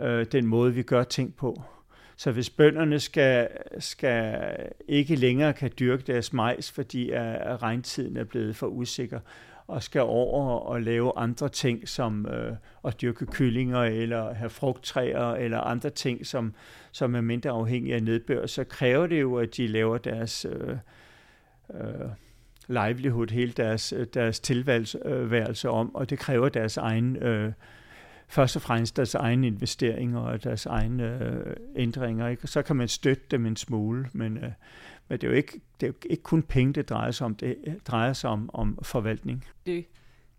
øh, 0.00 0.26
den 0.32 0.46
måde, 0.46 0.74
vi 0.74 0.82
gør 0.82 1.02
ting 1.02 1.34
på. 1.36 1.62
Så 2.16 2.32
hvis 2.32 2.50
bønderne 2.50 3.00
skal, 3.00 3.48
skal 3.78 4.38
ikke 4.88 5.16
længere 5.16 5.52
kan 5.52 5.70
dyrke 5.78 6.02
deres 6.06 6.32
majs, 6.32 6.72
fordi 6.72 7.10
at 7.10 7.62
regntiden 7.62 8.16
er 8.16 8.24
blevet 8.24 8.56
for 8.56 8.66
usikker, 8.66 9.20
og 9.66 9.82
skal 9.82 10.00
over 10.00 10.58
og 10.58 10.82
lave 10.82 11.12
andre 11.16 11.48
ting, 11.48 11.88
som 11.88 12.26
øh, 12.26 12.52
at 12.84 13.00
dyrke 13.00 13.26
kyllinger, 13.26 13.82
eller 13.82 14.34
have 14.34 14.50
frugttræer, 14.50 15.34
eller 15.34 15.60
andre 15.60 15.90
ting, 15.90 16.26
som, 16.26 16.54
som 16.92 17.14
er 17.14 17.20
mindre 17.20 17.50
afhængige 17.50 17.94
af 17.94 18.02
nedbør, 18.02 18.46
så 18.46 18.64
kræver 18.64 19.06
det 19.06 19.20
jo, 19.20 19.36
at 19.36 19.56
de 19.56 19.66
laver 19.66 19.98
deres 19.98 20.44
øh, 20.44 20.76
øh, 21.74 22.08
livelihood, 22.68 23.30
hele 23.30 23.52
deres, 23.52 23.92
øh, 23.92 24.06
deres 24.14 24.40
tilværelse 24.40 24.98
øh, 25.06 25.74
om, 25.74 25.94
og 25.94 26.10
det 26.10 26.18
kræver 26.18 26.48
deres 26.48 26.76
egen 26.76 27.16
øh, 27.16 27.52
først 28.28 28.56
og 28.56 28.62
fremmest 28.62 28.96
deres 28.96 29.14
egne 29.14 29.46
investeringer 29.46 30.20
og 30.20 30.44
deres 30.44 30.66
egne 30.66 31.24
øh, 31.24 31.56
ændringer. 31.76 32.28
Ikke? 32.28 32.46
Så 32.46 32.62
kan 32.62 32.76
man 32.76 32.88
støtte 32.88 33.24
dem 33.30 33.46
en 33.46 33.56
smule, 33.56 34.08
men, 34.12 34.36
øh, 34.36 34.52
men 35.08 35.18
det 35.18 35.24
er 35.24 35.28
jo 35.28 35.36
ikke, 35.36 35.60
det 35.80 35.86
er 35.86 35.90
jo 35.90 35.94
ikke 36.10 36.22
kun 36.22 36.42
penge, 36.42 36.72
det 36.72 36.88
drejer 36.88 37.10
sig 37.10 37.24
om. 37.24 37.34
Det 37.34 37.56
drejer 37.86 38.12
sig 38.12 38.30
om, 38.30 38.50
om 38.52 38.78
forvaltning. 38.82 39.44
Det 39.66 39.86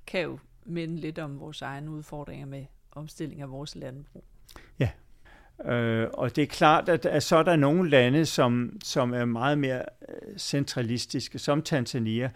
kan 0.08 0.22
jo 0.22 0.40
minde 0.66 0.96
lidt 0.96 1.20
om 1.20 1.40
vores 1.40 1.62
egne 1.62 1.92
udfordringer 1.92 2.46
med 2.46 2.66
omstilling 2.92 3.42
af 3.42 3.52
vores 3.52 3.76
landbrug. 3.76 4.24
Ja, 4.80 4.90
øh, 5.66 6.08
og 6.14 6.36
det 6.36 6.42
er 6.42 6.48
klart, 6.48 6.90
at, 6.90 7.06
at 7.06 7.24
så 7.24 7.36
er 7.36 7.44
der 7.44 7.56
nogle 7.56 7.90
lande, 7.90 8.26
som, 8.26 8.80
som 8.84 9.14
er 9.14 9.26
meget 9.26 9.58
mere 9.58 9.82
øh, 10.10 10.38
centralistiske, 10.38 11.40
som 11.40 11.62
Tanzania, 11.62 12.32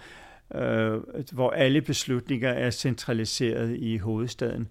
øh, 0.55 0.99
hvor 1.31 1.49
alle 1.51 1.81
beslutninger 1.81 2.49
er 2.49 2.69
centraliseret 2.69 3.77
i 3.77 3.97
hovedstaden. 3.97 4.67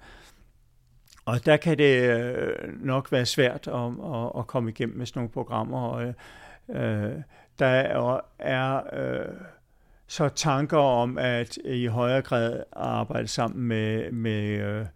Og 1.25 1.47
der 1.47 1.57
kan 1.57 1.79
det 1.79 2.03
øh, 2.03 2.85
nok 2.85 3.13
være 3.13 3.27
svært 3.27 3.69
at, 3.69 4.15
at, 4.15 4.33
at 4.39 4.47
komme 4.47 4.71
igennem 4.71 4.99
med 4.99 5.07
sådan 5.07 5.21
nogle 5.21 5.31
programmer. 5.31 5.81
Og, 5.81 6.15
øh, 6.69 7.13
der 7.59 7.67
er, 7.67 8.21
er 8.39 8.83
øh, 8.93 9.35
så 10.07 10.29
tanker 10.29 10.79
om 10.79 11.19
at 11.19 11.59
i 11.65 11.87
højere 11.87 12.23
grad 12.23 12.63
arbejde 12.73 13.29
sammen 13.29 13.69
med, 13.69 14.13
med 14.13 14.45
øh, 14.45 14.87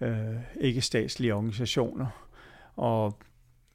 øh, 0.00 0.36
ikke-statslige 0.60 1.34
organisationer. 1.34 2.06
Og, 2.76 3.18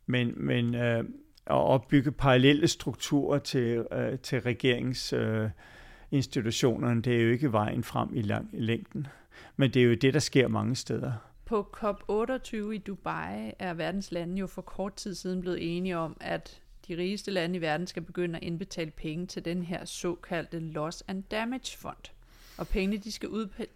men 0.06 0.34
men 0.38 0.76
øh, 0.76 1.04
at 1.46 1.56
opbygge 1.56 2.12
parallelle 2.12 2.68
strukturer 2.68 3.40
til, 3.40 3.86
øh, 3.92 4.20
til 4.20 4.42
regeringsinstitutionerne, 4.42 6.98
øh, 6.98 7.04
det 7.04 7.18
er 7.18 7.22
jo 7.22 7.32
ikke 7.32 7.52
vejen 7.52 7.84
frem 7.84 8.10
i, 8.14 8.22
lang, 8.22 8.50
i 8.54 8.60
længden. 8.60 9.08
Men 9.56 9.74
det 9.74 9.82
er 9.82 9.86
jo 9.86 9.94
det, 9.94 10.14
der 10.14 10.20
sker 10.20 10.48
mange 10.48 10.76
steder. 10.76 11.12
På 11.52 11.68
COP28 11.78 12.56
i 12.56 12.78
Dubai 12.78 13.52
er 13.60 13.74
verdens 13.74 14.12
lande 14.12 14.38
jo 14.38 14.48
for 14.48 14.62
kort 14.62 14.96
tid 14.96 15.16
siden 15.16 15.42
blevet 15.42 15.78
enige 15.78 15.98
om, 15.98 16.18
at 16.20 16.62
de 16.88 16.98
rigeste 16.98 17.32
lande 17.32 17.58
i 17.58 17.62
verden 17.62 17.88
skal 17.88 18.02
begynde 18.02 18.38
at 18.38 18.44
indbetale 18.44 18.92
penge 18.92 19.28
til 19.28 19.46
den 19.46 19.64
her 19.64 19.86
såkaldte 19.86 20.60
Loss 20.60 21.04
and 21.08 21.24
Damage 21.24 21.78
Fond. 21.78 22.12
Og 22.58 22.68
pengene 22.68 22.98
de 22.98 23.12
skal 23.12 23.30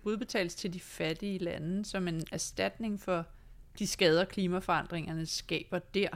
udbetales 0.03 0.55
til 0.55 0.73
de 0.73 0.79
fattige 0.79 1.37
lande 1.37 1.85
som 1.85 2.07
en 2.07 2.23
erstatning 2.31 3.01
for 3.01 3.25
de 3.79 3.87
skader 3.87 4.25
klimaforandringerne 4.25 5.25
skaber 5.25 5.79
der. 5.79 6.09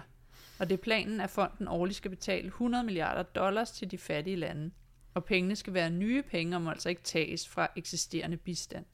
Og 0.59 0.69
det 0.69 0.73
er 0.79 0.83
planen, 0.83 1.21
at 1.21 1.29
fonden 1.29 1.67
årligt 1.67 1.97
skal 1.97 2.11
betale 2.11 2.47
100 2.47 2.83
milliarder 2.83 3.23
dollars 3.23 3.71
til 3.71 3.91
de 3.91 3.97
fattige 3.97 4.35
lande. 4.35 4.71
Og 5.13 5.25
pengene 5.25 5.55
skal 5.55 5.73
være 5.73 5.89
nye 5.89 6.23
penge, 6.23 6.55
og 6.55 6.61
må 6.61 6.69
altså 6.69 6.89
ikke 6.89 7.03
tages 7.03 7.47
fra 7.47 7.67
eksisterende 7.75 8.37
bistand. 8.37 8.85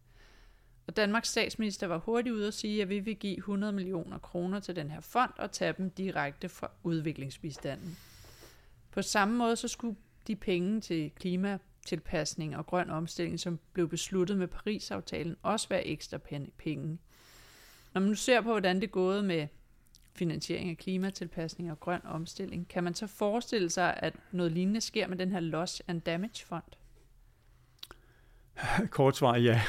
Og 0.87 0.97
Danmarks 0.97 1.29
statsminister 1.29 1.87
var 1.87 1.97
hurtigt 1.97 2.35
ude 2.35 2.47
at 2.47 2.53
sige, 2.53 2.81
at 2.81 2.89
vi 2.89 2.99
vil 2.99 3.15
give 3.15 3.37
100 3.37 3.73
millioner 3.73 4.17
kroner 4.17 4.59
til 4.59 4.75
den 4.75 4.91
her 4.91 5.01
fond 5.01 5.31
og 5.37 5.51
tage 5.51 5.73
dem 5.77 5.89
direkte 5.89 6.49
fra 6.49 6.71
udviklingsbistanden. 6.83 7.97
På 8.91 9.01
samme 9.01 9.37
måde 9.37 9.55
så 9.55 9.67
skulle 9.67 9.95
de 10.27 10.35
penge 10.35 10.81
til 10.81 11.11
klimatilpasning 11.15 12.57
og 12.57 12.65
grøn 12.65 12.89
omstilling, 12.89 13.39
som 13.39 13.59
blev 13.73 13.89
besluttet 13.89 14.37
med 14.37 14.47
Paris-aftalen, 14.47 15.35
også 15.43 15.69
være 15.69 15.87
ekstra 15.87 16.17
penge. 16.57 16.97
Når 17.93 18.01
man 18.01 18.09
nu 18.09 18.15
ser 18.15 18.41
på, 18.41 18.51
hvordan 18.51 18.75
det 18.75 18.83
er 18.83 18.91
gået 18.91 19.25
med 19.25 19.47
finansiering 20.13 20.69
af 20.69 20.77
klimatilpasning 20.77 21.71
og 21.71 21.79
grøn 21.79 22.01
omstilling, 22.05 22.67
kan 22.67 22.83
man 22.83 22.93
så 22.93 23.07
forestille 23.07 23.69
sig, 23.69 23.99
at 24.01 24.15
noget 24.31 24.51
lignende 24.51 24.81
sker 24.81 25.07
med 25.07 25.17
den 25.17 25.31
her 25.31 25.39
Loss 25.39 25.81
and 25.87 26.01
Damage 26.01 26.45
Fond? 26.45 26.63
Kort 28.89 29.17
svar, 29.17 29.37
ja 29.37 29.61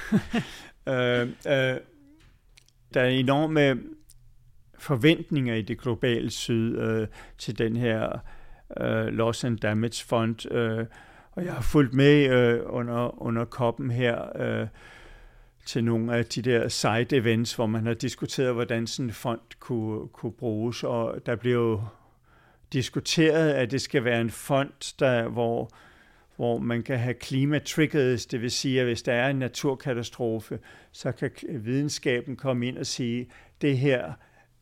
øh, 0.89 1.21
øh, 1.23 1.81
der 2.95 3.01
er 3.01 3.09
enorme 3.09 3.81
forventninger 4.79 5.55
i 5.55 5.63
det 5.63 5.79
globale 5.79 6.31
syd 6.31 6.79
øh, 6.79 7.09
til 7.39 7.59
den 7.59 7.77
her 7.77 8.19
øh, 8.81 9.07
Loss 9.07 9.45
and 9.45 9.59
Damage 9.59 10.05
Fund, 10.05 10.53
øh, 10.53 10.87
og 11.33 11.45
jeg 11.45 11.53
har 11.55 11.63
fulgt 11.63 11.95
med 11.95 12.31
øh, 12.31 12.61
under, 12.67 13.23
under 13.23 13.45
koppen 13.45 13.91
her 13.91 14.43
øh, 14.43 14.67
til 15.67 15.85
nogle 15.85 16.17
af 16.17 16.25
de 16.25 16.43
der 16.43 16.69
side 16.69 17.17
events, 17.17 17.55
hvor 17.55 17.67
man 17.67 17.87
har 17.87 17.95
diskuteret, 17.95 18.55
hvordan 18.55 18.87
sådan 18.87 19.07
en 19.07 19.13
fond 19.13 19.41
kunne, 19.61 20.09
kunne 20.09 20.33
bruges, 20.33 20.85
og 20.85 21.27
der 21.27 21.37
blev 21.37 21.53
jo 21.53 21.81
diskuteret, 22.73 23.53
at 23.53 23.71
det 23.71 23.81
skal 23.81 24.05
være 24.05 24.21
en 24.21 24.31
fond, 24.31 24.97
der, 24.99 25.29
hvor 25.29 25.71
hvor 26.37 26.59
man 26.59 26.83
kan 26.83 26.99
have 26.99 27.15
klimatriggers, 27.15 28.27
det 28.27 28.43
vil 28.43 28.51
sige, 28.51 28.81
at 28.81 28.87
hvis 28.87 29.03
der 29.03 29.13
er 29.13 29.31
en 29.31 29.37
naturkatastrofe, 29.37 30.59
så 30.93 31.13
kan 31.13 31.31
videnskaben 31.51 32.37
komme 32.37 32.67
ind 32.67 32.79
og 32.79 32.87
sige, 32.87 33.29
det 33.61 33.79
her 33.79 34.13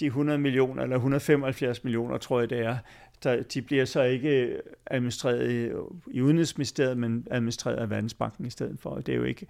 de 0.00 0.06
100 0.06 0.38
millioner, 0.38 0.82
eller 0.82 0.96
175 0.96 1.84
millioner, 1.84 2.18
tror 2.18 2.40
jeg 2.40 2.50
det 2.50 2.58
er, 2.58 2.76
der, 3.24 3.42
de 3.42 3.62
bliver 3.62 3.84
så 3.84 4.02
ikke 4.02 4.60
administreret 4.86 5.50
i, 5.50 5.70
i 6.16 6.20
Udenrigsministeriet, 6.20 6.98
men 6.98 7.26
administreret 7.30 7.76
af 7.76 7.90
Verdensbanken 7.90 8.46
i 8.46 8.50
stedet 8.50 8.78
for. 8.80 8.94
Det 8.94 9.12
er 9.12 9.16
jo 9.16 9.24
ikke 9.24 9.46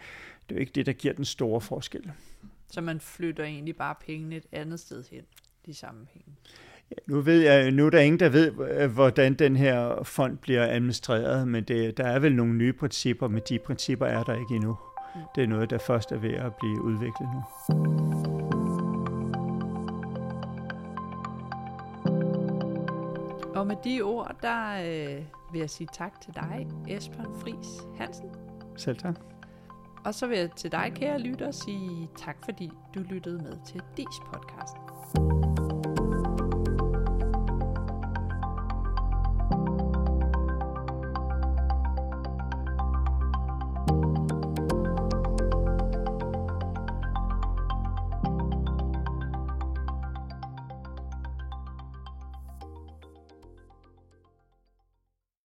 det, 0.49 0.55
er 0.55 0.59
jo 0.59 0.61
ikke 0.61 0.73
det 0.75 0.87
der 0.87 0.93
giver 0.93 1.15
den 1.15 1.25
store 1.25 1.61
forskel. 1.61 2.11
Så 2.71 2.81
man 2.81 3.01
flytter 3.01 3.45
egentlig 3.45 3.77
bare 3.77 3.95
pengene 4.07 4.37
et 4.37 4.47
andet 4.53 4.81
sted 4.81 5.05
hen, 5.11 5.23
de 5.67 5.75
samme 5.75 6.07
penge? 6.13 6.33
Ja, 6.91 6.97
nu, 7.07 7.21
ved 7.21 7.41
jeg, 7.41 7.71
nu 7.71 7.87
er 7.87 7.91
der 7.91 7.99
ingen, 7.99 8.21
der 8.21 8.29
ved, 8.29 8.51
hvordan 8.89 9.35
den 9.35 9.57
her 9.57 10.03
fond 10.03 10.39
bliver 10.39 10.67
administreret, 10.67 11.49
men 11.49 11.65
det, 11.65 11.97
der 11.97 12.05
er 12.05 12.19
vel 12.19 12.35
nogle 12.35 12.55
nye 12.55 12.73
principper, 12.73 13.29
men 13.29 13.43
de 13.49 13.59
principper 13.59 14.07
er 14.07 14.23
der 14.23 14.35
ikke 14.35 14.55
endnu. 14.55 14.77
Mm. 15.15 15.21
Det 15.35 15.43
er 15.43 15.49
noget, 15.49 15.71
der 15.71 15.79
først 15.79 16.13
er 16.13 16.19
ved 16.19 16.35
at 16.35 16.53
blive 16.55 16.83
udviklet 16.83 17.29
nu. 17.35 18.58
Og 23.59 23.66
med 23.66 23.77
de 23.85 24.03
ord, 24.03 24.37
der 24.42 24.73
øh, 24.73 25.23
vil 25.53 25.59
jeg 25.59 25.71
sige 25.71 25.88
tak 25.92 26.21
til 26.21 26.35
dig, 26.35 26.66
Esben 26.88 27.27
Fris 27.40 27.66
Hansen. 27.97 28.31
Selv 28.77 28.97
tak. 28.97 29.21
Og 30.05 30.14
så 30.14 30.27
vil 30.27 30.38
jeg 30.38 30.51
til 30.57 30.73
dig, 30.73 30.92
kære 30.94 31.18
lytter, 31.18 31.51
sige 31.51 32.09
tak, 32.18 32.37
fordi 32.44 32.71
du 32.94 33.01
lyttede 33.01 33.42
med 33.42 33.53
til 33.66 33.83
DIS 33.97 34.21
podcast. 34.33 35.48